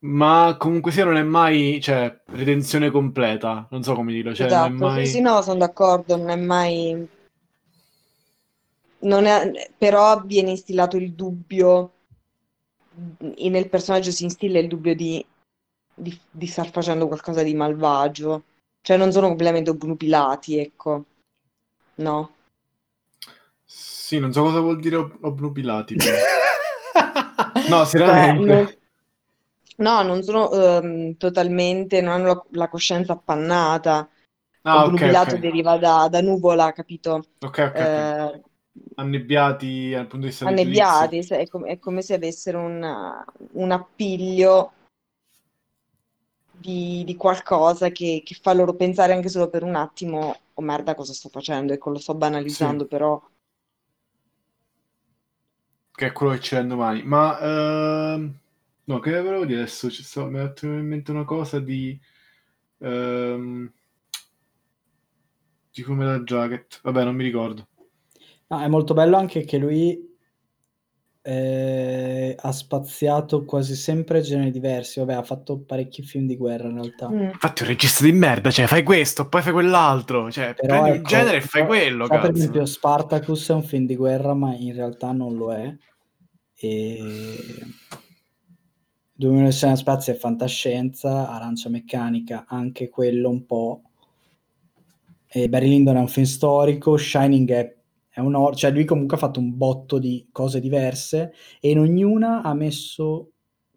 ma 0.00 0.56
comunque 0.58 0.90
sia 0.92 1.04
non 1.04 1.16
è 1.16 1.22
mai, 1.22 1.80
cioè, 1.80 2.20
redenzione 2.26 2.90
completa, 2.90 3.66
non 3.70 3.82
so 3.82 3.94
come 3.94 4.12
dirlo, 4.12 4.34
cioè, 4.34 4.46
esatto, 4.46 4.68
non 4.68 4.76
è 4.76 4.80
mai... 4.80 5.06
sì, 5.06 5.12
sì, 5.12 5.20
no, 5.20 5.40
sono 5.42 5.58
d'accordo, 5.58 6.16
non 6.16 6.30
è 6.30 6.36
mai... 6.36 7.08
Non 8.98 9.24
è... 9.24 9.70
Però 9.76 10.20
viene 10.22 10.50
instillato 10.50 10.96
il 10.96 11.12
dubbio 11.12 11.92
nel 13.48 13.68
personaggio 13.68 14.10
si 14.10 14.24
instilla 14.24 14.58
il 14.58 14.68
dubbio 14.68 14.94
di, 14.94 15.24
di, 15.94 16.18
di, 16.30 16.46
star 16.46 16.70
facendo 16.70 17.06
qualcosa 17.06 17.42
di 17.42 17.54
malvagio. 17.54 18.44
Cioè 18.80 18.96
non 18.96 19.12
sono 19.12 19.28
completamente 19.28 19.70
obnubilati, 19.70 20.58
ecco. 20.58 21.04
No? 21.96 22.34
Sì, 23.64 24.18
non 24.18 24.32
so 24.32 24.42
cosa 24.42 24.60
vuol 24.60 24.78
dire 24.78 24.96
ob- 24.96 25.18
obnubilati. 25.24 25.96
no, 27.68 27.84
seriamente. 27.84 28.44
Beh, 28.44 28.54
non... 28.54 28.74
No, 29.78 30.02
non 30.02 30.22
sono 30.22 30.48
um, 30.52 31.16
totalmente, 31.16 32.00
non 32.00 32.12
hanno 32.14 32.26
la, 32.26 32.44
la 32.52 32.68
coscienza 32.68 33.12
appannata. 33.12 34.08
Ah, 34.62 34.84
Obnubilato 34.84 35.34
ok. 35.34 35.40
deriva 35.40 35.76
da, 35.76 36.08
da 36.08 36.20
nuvola, 36.22 36.72
capito? 36.72 37.24
Ok, 37.40 37.58
ok. 37.58 37.74
Eh, 37.74 38.42
Annebbiati 38.96 39.90
dal 39.90 40.06
punto 40.06 40.26
di 40.26 40.26
vista 40.26 40.46
annebbiati, 40.46 41.22
se- 41.22 41.38
è, 41.38 41.46
com- 41.46 41.64
è 41.66 41.78
come 41.78 42.02
se 42.02 42.14
avessero 42.14 42.60
un, 42.60 43.24
un 43.52 43.70
appiglio 43.70 44.72
di, 46.50 47.04
di 47.04 47.16
qualcosa 47.16 47.90
che, 47.90 48.22
che 48.24 48.36
fa 48.40 48.52
loro 48.52 48.74
pensare 48.74 49.12
anche 49.12 49.28
solo 49.28 49.48
per 49.48 49.62
un 49.62 49.74
attimo, 49.74 50.36
oh 50.54 50.62
merda, 50.62 50.94
cosa 50.94 51.12
sto 51.12 51.28
facendo? 51.28 51.72
Ecco, 51.72 51.90
lo 51.90 51.98
sto 51.98 52.14
banalizzando, 52.14 52.86
però 52.86 53.20
Che 55.92 56.06
è 56.06 56.12
quello 56.12 56.32
che 56.32 56.38
c'è 56.38 56.62
domani. 56.62 57.02
Ma 57.04 57.38
ehm, 58.14 58.38
no, 58.84 58.98
che 59.00 59.20
volevo 59.22 59.46
dire 59.46 59.60
adesso? 59.60 59.90
Ci 59.90 60.02
sto, 60.02 60.26
mi 60.26 60.34
è 60.34 60.42
venuto 60.42 60.66
in 60.66 60.86
mente 60.86 61.10
una 61.10 61.24
cosa 61.24 61.58
di 61.58 61.98
ehm, 62.78 63.72
di 65.72 65.82
come 65.82 66.04
la 66.04 66.20
jacket. 66.20 66.80
Vabbè, 66.82 67.04
non 67.04 67.14
mi 67.14 67.24
ricordo. 67.24 67.66
No, 68.48 68.60
è 68.60 68.68
molto 68.68 68.94
bello 68.94 69.16
anche 69.16 69.44
che 69.44 69.58
lui 69.58 70.14
eh, 71.22 72.36
ha 72.38 72.52
spaziato 72.52 73.44
quasi 73.44 73.74
sempre 73.74 74.20
generi 74.20 74.52
diversi. 74.52 75.00
Vabbè, 75.00 75.14
ha 75.14 75.22
fatto 75.24 75.58
parecchi 75.58 76.02
film 76.02 76.26
di 76.26 76.36
guerra 76.36 76.68
in 76.68 76.74
realtà. 76.74 77.08
mm, 77.08 77.22
Infatti, 77.22 77.60
è 77.60 77.64
un 77.64 77.70
regista 77.70 78.04
di 78.04 78.12
merda. 78.12 78.50
Cioè, 78.50 78.66
fai 78.66 78.84
questo, 78.84 79.28
poi 79.28 79.42
fai 79.42 79.52
quell'altro. 79.52 80.30
Cioè, 80.30 80.54
Però 80.54 80.74
prendi 80.74 80.90
un 80.90 80.96
ecco, 80.96 81.08
genere 81.08 81.36
e 81.38 81.40
fai 81.40 81.66
quello. 81.66 82.06
per 82.06 82.30
esempio 82.30 82.64
Spartacus 82.64 83.50
è 83.50 83.54
un 83.54 83.64
film 83.64 83.86
di 83.86 83.96
guerra, 83.96 84.34
ma 84.34 84.54
in 84.54 84.72
realtà 84.72 85.10
non 85.10 85.34
lo 85.34 85.52
è. 85.52 85.76
E 86.58 86.98
2001 89.14 89.46
Odissea 89.46 89.68
nello 89.68 89.80
spazio 89.80 90.12
è 90.12 90.16
fantascienza, 90.16 91.28
Arancia 91.30 91.70
Meccanica 91.70 92.44
anche 92.46 92.88
quello 92.88 93.30
un 93.30 93.46
po'. 93.46 93.82
E 95.26 95.48
Barry 95.48 95.68
Lyndon 95.68 95.96
è 95.96 96.00
un 96.00 96.08
film 96.08 96.26
storico, 96.26 96.96
Shining 96.96 97.50
è, 97.50 97.75
è 98.16 98.20
un 98.20 98.34
horror, 98.34 98.56
cioè 98.56 98.70
lui 98.70 98.86
comunque 98.86 99.16
ha 99.18 99.20
fatto 99.20 99.40
un 99.40 99.54
botto 99.58 99.98
di 99.98 100.26
cose 100.32 100.58
diverse 100.58 101.34
e 101.60 101.68
in 101.68 101.78
ognuna 101.80 102.40
ha 102.40 102.54
messo 102.54 103.32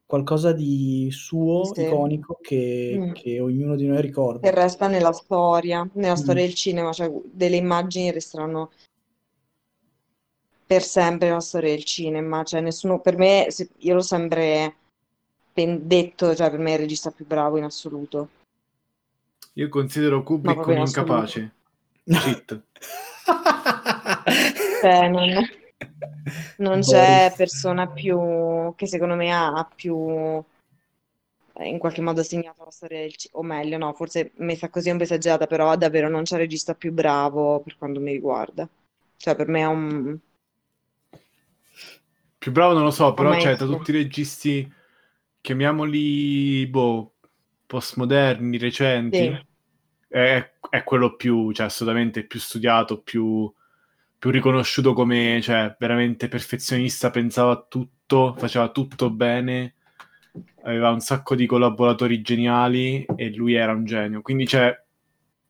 qualcosa 0.05 0.53
di 0.53 1.09
suo, 1.11 1.65
Sì. 1.73 1.81
iconico, 1.83 2.39
che, 2.41 2.95
Mm. 2.97 3.11
che 3.11 3.41
ognuno 3.41 3.75
di 3.75 3.85
noi 3.85 3.99
ricorda. 4.01 4.47
che 4.49 4.55
resta 4.55 4.87
nella 4.87 5.11
storia, 5.11 5.85
nella 5.95 6.13
Mm. 6.13 6.15
storia 6.23 6.43
del 6.45 6.53
cinema, 6.53 6.93
cioè 6.93 7.11
delle 7.25 7.57
immagini 7.57 8.11
resteranno 8.11 8.71
per 10.65 10.83
sempre 10.83 11.27
nella 11.27 11.41
storia 11.41 11.71
del 11.71 11.83
cinema, 11.83 12.43
cioè 12.43 12.61
nessuno, 12.61 13.01
per 13.01 13.17
me, 13.17 13.47
se- 13.49 13.71
io 13.79 13.95
l'ho 13.95 14.01
sempre 14.01 14.75
detto, 15.53 16.33
cioè 16.33 16.49
per 16.49 16.59
me 16.59 16.69
è 16.71 16.73
il 16.75 16.79
regista 16.79 17.11
più 17.11 17.25
bravo 17.27 17.57
in 17.57 17.65
assoluto. 17.65 18.29
Io 19.55 19.67
considero 19.67 20.23
Kubrick 20.23 20.65
un 20.65 20.73
in 20.75 20.79
incapace. 20.79 21.51
Cheat. 22.05 22.61
Cioè, 24.79 25.07
non, 25.09 25.29
non 26.57 26.79
c'è 26.81 27.33
persona 27.35 27.87
più 27.87 28.73
che 28.75 28.87
secondo 28.87 29.15
me 29.15 29.31
ha 29.33 29.69
più 29.73 30.43
eh, 31.53 31.67
in 31.67 31.77
qualche 31.77 32.01
modo 32.01 32.23
segnato 32.23 32.63
la 32.63 32.71
storia 32.71 32.99
del 33.01 33.15
cinema, 33.15 33.39
o 33.39 33.43
meglio, 33.43 33.77
no, 33.77 33.93
forse 33.93 34.31
messa 34.37 34.69
così 34.69 34.89
è 34.89 34.91
un 34.91 34.97
po' 34.97 35.03
esagerata, 35.03 35.47
però 35.47 35.75
davvero 35.75 36.09
non 36.09 36.23
c'è 36.23 36.37
regista 36.37 36.73
più 36.73 36.91
bravo 36.93 37.59
per 37.61 37.77
quanto 37.77 37.99
mi 37.99 38.11
riguarda. 38.13 38.67
Cioè, 39.17 39.35
per 39.35 39.47
me 39.47 39.59
è 39.61 39.65
un... 39.65 40.17
Più 42.37 42.51
bravo 42.53 42.73
non 42.73 42.83
lo 42.83 42.91
so, 42.91 43.13
però 43.13 43.35
cioè, 43.35 43.55
tra 43.55 43.65
maestro. 43.65 43.67
tutti 43.67 43.91
i 43.91 43.93
registi, 43.93 44.73
chiamiamoli, 45.41 46.65
boh, 46.67 47.15
postmoderni, 47.65 48.57
recenti, 48.57 49.17
Sì. 49.17 49.45
è, 50.07 50.51
è 50.69 50.83
quello 50.83 51.15
più, 51.17 51.51
cioè, 51.51 51.65
assolutamente 51.65 52.25
più 52.25 52.39
studiato, 52.39 53.01
più, 53.01 53.51
più 54.19 54.31
riconosciuto 54.31 54.91
come, 54.91 55.39
cioè, 55.41 55.75
veramente 55.79 56.27
perfezionista, 56.27 57.09
pensava 57.09 57.53
a 57.53 57.65
tutto, 57.67 58.35
faceva 58.37 58.69
tutto 58.69 59.09
bene, 59.09 59.75
aveva 60.63 60.89
un 60.91 60.99
sacco 60.99 61.35
di 61.35 61.45
collaboratori 61.45 62.21
geniali 62.21 63.05
e 63.15 63.33
lui 63.33 63.53
era 63.53 63.71
un 63.71 63.85
genio. 63.85 64.21
Quindi, 64.21 64.45
cioè, 64.45 64.77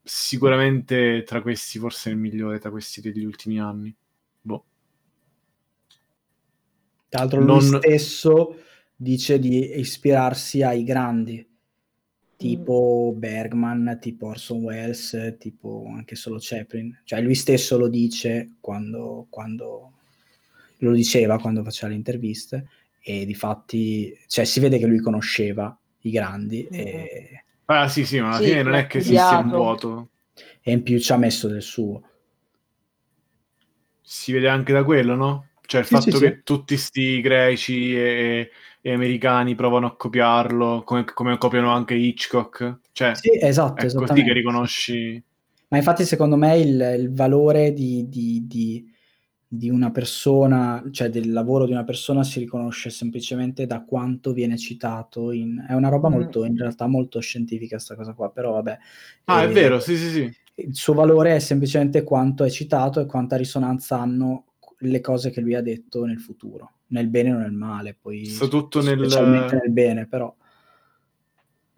sicuramente 0.03 1.23
tra 1.23 1.41
questi, 1.41 1.79
forse 1.79 2.11
il 2.11 2.17
migliore 2.17 2.59
tra 2.59 2.69
questi 2.69 3.01
degli 3.01 3.25
ultimi 3.25 3.59
anni. 3.59 3.93
Boh. 4.39 4.65
Tra 7.09 7.21
l'altro 7.21 7.39
lui 7.39 7.47
Non- 7.47 7.79
stesso 7.79 8.55
dice 8.95 9.39
di 9.39 9.79
ispirarsi 9.79 10.61
ai 10.61 10.83
grandi, 10.83 11.48
tipo 12.39 13.13
Bergman, 13.17 13.97
tipo 13.99 14.27
Orson 14.27 14.63
Welles, 14.63 15.35
tipo 15.37 15.85
anche 15.93 16.15
solo 16.15 16.37
Chaplin. 16.39 17.01
Cioè 17.03 17.21
lui 17.21 17.35
stesso 17.35 17.77
lo 17.77 17.89
dice 17.89 18.55
quando, 18.61 19.27
quando 19.29 19.91
lo 20.77 20.93
diceva 20.93 21.37
quando 21.39 21.63
faceva 21.63 21.89
le 21.91 21.95
interviste 21.97 22.67
e 23.01 23.25
di 23.25 23.33
fatti 23.35 24.17
cioè, 24.27 24.45
si 24.45 24.61
vede 24.61 24.77
che 24.79 24.85
lui 24.85 24.99
conosceva 24.99 25.77
i 26.01 26.11
grandi 26.11 26.65
e, 26.71 27.43
Ah, 27.65 27.87
sì, 27.87 28.05
sì, 28.05 28.19
ma 28.19 28.29
alla 28.29 28.37
Sì, 28.37 28.43
fine 28.45 28.63
non 28.63 28.73
è 28.73 28.87
che 28.87 28.97
esiste 28.99 29.35
un 29.35 29.49
vuoto. 29.49 30.09
e 30.61 30.71
in 30.71 30.81
più 30.83 30.97
ci 30.99 31.11
ha 31.11 31.17
messo 31.17 31.47
del 31.47 31.61
suo. 31.61 32.01
Si 34.01 34.31
vede 34.31 34.49
anche 34.49 34.73
da 34.73 34.83
quello, 34.83 35.15
no? 35.15 35.47
Cioè 35.65 35.81
il 35.81 35.85
Sì, 35.87 35.93
fatto 35.95 36.11
sì, 36.11 36.17
che 36.17 36.35
sì. 36.35 36.41
tutti 36.43 36.77
sti 36.77 37.21
greci 37.21 37.95
e, 37.95 38.51
e 38.81 38.93
americani 38.93 39.55
provano 39.55 39.87
a 39.87 39.95
copiarlo, 39.95 40.83
come, 40.85 41.03
come 41.05 41.37
copiano 41.37 41.71
anche 41.71 41.95
Hitchcock. 41.95 42.79
Cioè, 42.91 43.15
Sì, 43.15 43.31
esatto, 43.39 43.73
è 43.73 43.75
così 43.75 43.87
esattamente. 43.87 44.23
che 44.23 44.33
riconosci... 44.33 45.23
Ma 45.69 45.77
infatti 45.77 46.03
secondo 46.03 46.35
me 46.35 46.57
il, 46.57 46.95
il 46.97 47.13
valore 47.13 47.73
di, 47.73 48.07
di- 48.09 48.47
di- 48.47 48.91
di 49.51 49.69
una 49.69 49.89
persona, 49.91 50.83
cioè 50.91 51.09
del 51.09 51.31
lavoro 51.31 51.65
di 51.65 51.71
una 51.71 51.83
persona 51.83 52.23
si 52.23 52.39
riconosce 52.39 52.89
semplicemente 52.91 53.65
da 53.65 53.83
quanto 53.83 54.31
viene 54.31 54.57
citato 54.57 55.31
in... 55.31 55.65
È 55.67 55.73
una 55.73 55.89
roba 55.89 56.09
Mm. 56.09 56.13
molto, 56.13 56.45
in 56.45 56.55
realtà 56.55 56.87
molto 56.87 57.19
scientifica 57.19 57.79
sta 57.79 57.95
cosa 57.95 58.13
qua, 58.13 58.31
però 58.31 58.53
vabbè. 58.53 58.77
Ah, 59.25 59.43
è 59.43 59.49
eh, 59.49 59.51
vero, 59.51 59.79
sì, 59.79 59.97
sì, 59.97 60.09
sì. 60.09 60.33
Il 60.55 60.75
suo 60.75 60.93
valore 60.93 61.35
è 61.35 61.39
semplicemente 61.39 62.03
quanto 62.03 62.43
è 62.43 62.49
citato 62.49 62.99
e 62.99 63.05
quanta 63.05 63.37
risonanza 63.37 63.99
hanno 63.99 64.45
le 64.79 65.01
cose 65.01 65.29
che 65.29 65.41
lui 65.41 65.55
ha 65.55 65.61
detto 65.61 66.05
nel 66.05 66.19
futuro, 66.19 66.71
nel 66.89 67.07
bene 67.07 67.33
o 67.33 67.37
nel 67.37 67.51
male, 67.51 67.97
poi 67.99 68.25
Sta 68.25 68.47
tutto 68.47 68.81
nel- 68.81 68.97
specialmente 68.99 69.55
nel 69.55 69.71
bene, 69.71 70.07
però. 70.07 70.33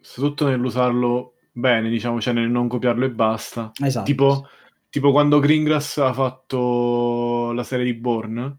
Soprattutto 0.00 0.48
nell'usarlo 0.48 1.34
bene, 1.52 1.88
diciamo, 1.88 2.20
cioè 2.20 2.34
nel 2.34 2.48
non 2.50 2.68
copiarlo 2.68 3.04
e 3.04 3.10
basta. 3.10 3.70
Esatto. 3.82 4.04
Tipo, 4.04 4.48
tipo 4.90 5.12
quando 5.12 5.38
Greengrass 5.38 5.98
ha 5.98 6.12
fatto 6.12 7.52
la 7.52 7.62
serie 7.62 7.84
di 7.84 7.94
Bourne, 7.94 8.58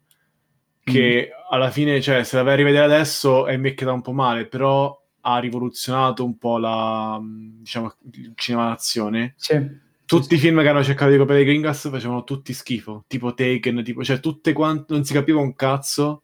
che 0.84 1.30
Mm. 1.32 1.54
alla 1.54 1.70
fine, 1.70 2.02
cioè, 2.02 2.24
se 2.24 2.36
la 2.38 2.44
vai 2.44 2.54
a 2.54 2.58
rivedere 2.58 2.86
adesso 2.86 3.46
è 3.46 3.54
invecchiata 3.54 3.92
un 3.92 4.02
po' 4.02 4.14
male, 4.14 4.48
però 4.48 4.98
ha 5.26 5.38
rivoluzionato 5.40 6.24
un 6.26 6.38
po' 6.38 6.58
la, 6.58 7.18
mh, 7.20 7.60
diciamo, 7.60 7.94
il 8.12 8.32
cinema 8.36 8.68
d'azione. 8.70 9.34
Sì. 9.38 9.82
Tutti 10.06 10.36
i 10.36 10.38
film 10.38 10.62
che 10.62 10.68
hanno 10.68 10.84
cercato 10.84 11.12
di 11.12 11.18
copiare 11.18 11.44
Greengrass 11.46 11.90
facevano 11.90 12.24
tutti 12.26 12.54
schifo, 12.54 13.06
tipo 13.08 13.34
Taken, 13.34 13.84
tipo, 13.84 14.04
cioè 14.04 14.20
tutte 14.20 14.52
quante, 14.54 14.94
non 14.94 15.04
si 15.06 15.14
capiva 15.14 15.40
un 15.40 15.56
cazzo, 15.56 16.23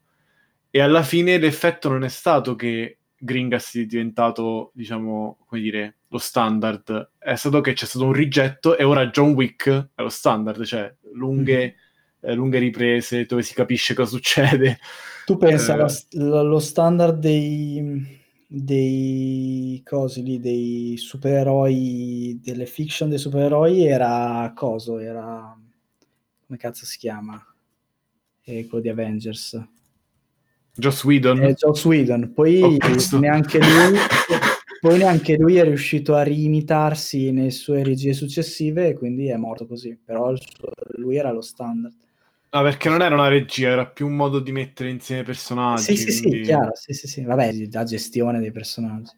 e 0.71 0.79
alla 0.81 1.03
fine 1.03 1.37
l'effetto 1.37 1.89
non 1.89 2.03
è 2.03 2.09
stato 2.09 2.55
che 2.55 2.97
Greengrass 3.17 3.77
è 3.77 3.85
diventato, 3.85 4.71
diciamo, 4.73 5.39
come 5.45 5.61
dire, 5.61 5.95
lo 6.07 6.17
standard, 6.17 7.11
è 7.17 7.35
stato 7.35 7.61
che 7.61 7.73
c'è 7.73 7.85
stato 7.85 8.05
un 8.05 8.13
rigetto 8.13 8.77
e 8.77 8.83
ora 8.83 9.07
John 9.07 9.33
Wick 9.33 9.69
è 9.93 10.01
lo 10.01 10.09
standard, 10.09 10.63
cioè 10.63 10.93
lunghe, 11.13 11.75
eh, 12.21 12.33
lunghe 12.33 12.59
riprese 12.59 13.25
dove 13.25 13.41
si 13.43 13.53
capisce 13.53 13.93
cosa 13.93 14.09
succede. 14.09 14.79
Tu 15.25 15.37
pensa 15.37 15.73
Eh. 15.73 15.75
alla- 15.75 15.93
la- 16.29 16.41
lo 16.41 16.59
standard 16.59 17.19
dei, 17.19 18.17
dei 18.47 19.81
cosi 19.85 20.23
lì, 20.23 20.39
dei 20.39 20.95
supereroi, 20.97 22.39
delle 22.41 22.65
fiction 22.65 23.09
dei 23.09 23.19
supereroi 23.19 23.85
era 23.85 24.51
coso, 24.55 24.97
era 24.97 25.55
come 26.45 26.57
cazzo 26.57 26.85
si 26.85 26.97
chiama? 26.97 27.39
Eh, 28.43 28.65
quello 28.65 28.81
di 28.81 28.89
Avengers. 28.89 29.61
Joss 30.79 31.03
Whedon, 31.03 31.43
Eh, 31.43 31.53
Joss 31.53 31.85
Whedon, 31.85 32.31
poi 32.33 32.77
neanche 33.19 33.59
lui 33.59 33.97
poi 34.79 34.97
neanche 34.97 35.35
lui 35.37 35.57
è 35.57 35.63
riuscito 35.63 36.15
a 36.15 36.23
riimitarsi 36.23 37.31
nelle 37.31 37.51
sue 37.51 37.83
regie 37.83 38.13
successive 38.13 38.87
e 38.87 38.93
quindi 38.93 39.27
è 39.27 39.35
morto 39.35 39.67
così, 39.67 39.97
però 40.03 40.33
suo- 40.35 40.71
lui 40.97 41.17
era 41.17 41.31
lo 41.31 41.41
standard. 41.41 41.93
Ah, 42.51 42.63
perché 42.63 42.89
non 42.89 43.01
era 43.01 43.13
una 43.13 43.27
regia, 43.27 43.69
era 43.69 43.85
più 43.85 44.07
un 44.07 44.15
modo 44.15 44.39
di 44.39 44.51
mettere 44.51 44.89
insieme 44.89 45.23
personaggi. 45.23 45.95
Sì, 45.95 45.97
sì, 45.97 46.11
sì, 46.11 46.21
quindi- 46.21 46.41
chiaro, 46.41 46.71
sì, 46.73 46.93
sì, 46.93 47.07
sì, 47.07 47.23
vabbè, 47.23 47.51
la 47.71 47.83
gestione 47.83 48.39
dei 48.39 48.51
personaggi. 48.51 49.11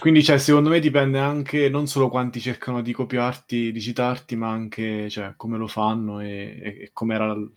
Quindi, 0.00 0.22
cioè, 0.22 0.38
secondo 0.38 0.70
me 0.70 0.78
dipende 0.78 1.18
anche 1.18 1.68
non 1.68 1.88
solo 1.88 2.08
quanti 2.08 2.40
cercano 2.40 2.80
di 2.80 2.92
copiarti, 2.92 3.72
di 3.72 3.80
citarti, 3.80 4.36
ma 4.36 4.48
anche 4.50 5.10
cioè, 5.10 5.34
come 5.36 5.58
lo 5.58 5.66
fanno 5.66 6.20
e, 6.20 6.58
e, 6.62 6.68
e 6.84 6.90
come 6.92 7.14
era 7.16 7.32
il, 7.32 7.50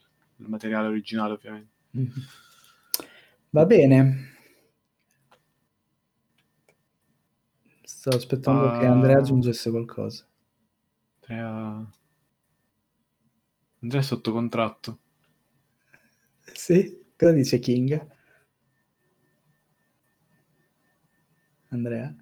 materiale 0.47 0.88
originale, 0.88 1.34
ovviamente. 1.34 1.69
Mhm. 1.91 2.12
Va 3.54 3.66
bene. 3.66 4.30
Sto 7.84 8.10
aspettando 8.12 8.68
Ah. 8.68 8.80
che 8.80 8.86
Andrea 8.86 9.18
aggiungesse 9.18 9.70
qualcosa. 9.70 10.26
Andrea... 11.28 11.92
Andrea 13.82 14.00
è 14.02 14.04
sotto 14.04 14.32
contratto. 14.32 15.00
Sì? 16.54 17.04
Cosa 17.18 17.32
dice 17.34 17.60
King? 17.60 18.08
Andrea? 21.70 22.16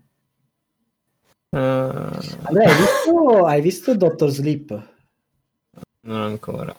Eh, 1.52 1.58
Andrea, 1.58 2.70
hai 2.70 2.78
visto, 2.78 3.46
hai 3.46 3.62
visto 3.62 3.96
Doctor 3.96 4.30
Sleep? 4.30 4.98
non 6.02 6.22
ancora. 6.22 6.76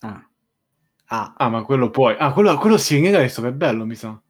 Ah. 0.00 0.28
Ah, 1.06 1.34
Ah, 1.36 1.48
ma 1.48 1.62
quello 1.62 1.90
puoi. 1.90 2.16
Ah, 2.18 2.32
quello, 2.32 2.56
quello 2.58 2.76
adesso 3.16 3.42
che 3.42 3.48
è 3.48 3.52
bello, 3.52 3.84
mi 3.84 3.94
sa. 3.94 4.20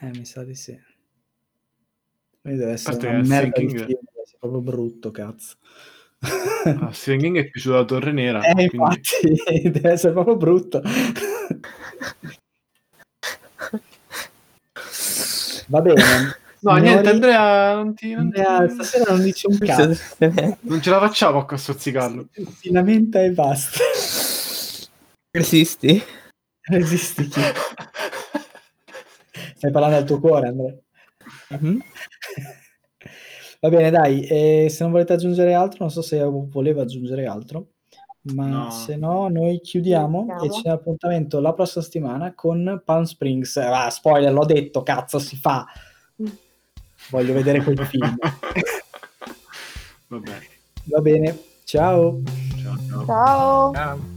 eh, 0.00 0.10
mi 0.16 0.24
sa 0.24 0.44
di 0.44 0.54
sì. 0.54 0.78
Quindi 2.40 2.58
deve 2.60 2.72
essere 2.72 2.96
parte 2.96 3.06
una 3.08 3.18
merda 3.18 3.60
di 3.60 3.68
film, 3.68 3.98
essere 4.22 4.38
proprio 4.40 4.60
brutto, 4.60 5.10
cazzo. 5.10 5.56
A 6.20 6.92
Stephen 6.92 7.20
King 7.20 7.38
è 7.38 7.50
piaciuta 7.50 7.76
la 7.76 7.84
Torre 7.84 8.12
Nera. 8.12 8.40
Eh, 8.42 8.68
quindi- 8.68 8.76
infatti, 8.76 9.70
deve 9.70 9.90
essere 9.90 10.12
proprio 10.12 10.36
brutto. 10.36 10.80
Va 15.68 15.80
bene. 15.80 16.00
No, 16.62 16.76
Signori, 16.76 16.80
niente, 16.82 17.08
Andrea, 17.10 17.74
non, 17.74 17.94
ti, 17.94 18.12
non, 18.14 18.30
ti- 18.30 18.40
Andrea, 18.40 18.68
stasera 18.68 19.12
non 19.12 19.22
dice 19.22 19.48
un 19.48 19.58
cazzo. 19.58 19.98
non 20.60 20.80
ce 20.80 20.90
la 20.90 21.00
facciamo 21.00 21.44
a 21.44 21.56
stuzzicarlo. 21.56 22.28
Si 22.56 22.70
lamenta 22.70 23.20
e 23.22 23.30
basta. 23.32 23.78
Resisti? 25.34 26.02
Resisti 26.60 27.26
chi? 27.26 27.40
Stai 29.56 29.70
parlando 29.70 29.96
al 29.96 30.04
tuo 30.04 30.20
cuore, 30.20 30.48
Andrea. 30.48 30.74
Mhm. 31.48 31.82
Va 33.60 33.68
bene, 33.70 33.90
dai, 33.90 34.26
e 34.26 34.66
se 34.68 34.82
non 34.82 34.92
volete 34.92 35.14
aggiungere 35.14 35.54
altro, 35.54 35.78
non 35.80 35.90
so 35.90 36.02
se 36.02 36.20
voleva 36.22 36.82
aggiungere 36.82 37.24
altro, 37.26 37.68
ma 38.34 38.46
No. 38.64 38.70
se 38.70 38.96
no 38.96 39.28
noi 39.28 39.60
chiudiamo 39.60 40.26
e 40.28 40.36
Chiudiamo. 40.38 40.60
c'è 40.62 40.68
appuntamento 40.68 41.40
la 41.40 41.54
prossima 41.54 41.82
settimana 41.82 42.34
con 42.34 42.82
Palm 42.84 43.04
Springs. 43.04 43.56
Ah, 43.56 43.88
spoiler, 43.88 44.32
l'ho 44.32 44.44
detto, 44.44 44.82
cazzo, 44.82 45.18
si 45.18 45.36
fa. 45.36 45.64
Voglio 47.08 47.32
vedere 47.32 47.62
quel 47.62 47.78
film. 47.86 48.16
Vabbè. 50.08 50.38
Va 50.84 51.00
bene, 51.00 51.38
ciao. 51.64 52.20
Ciao, 52.60 52.76
ciao. 52.86 53.06
Ciao. 53.06 53.72
Ciao. 53.72 54.11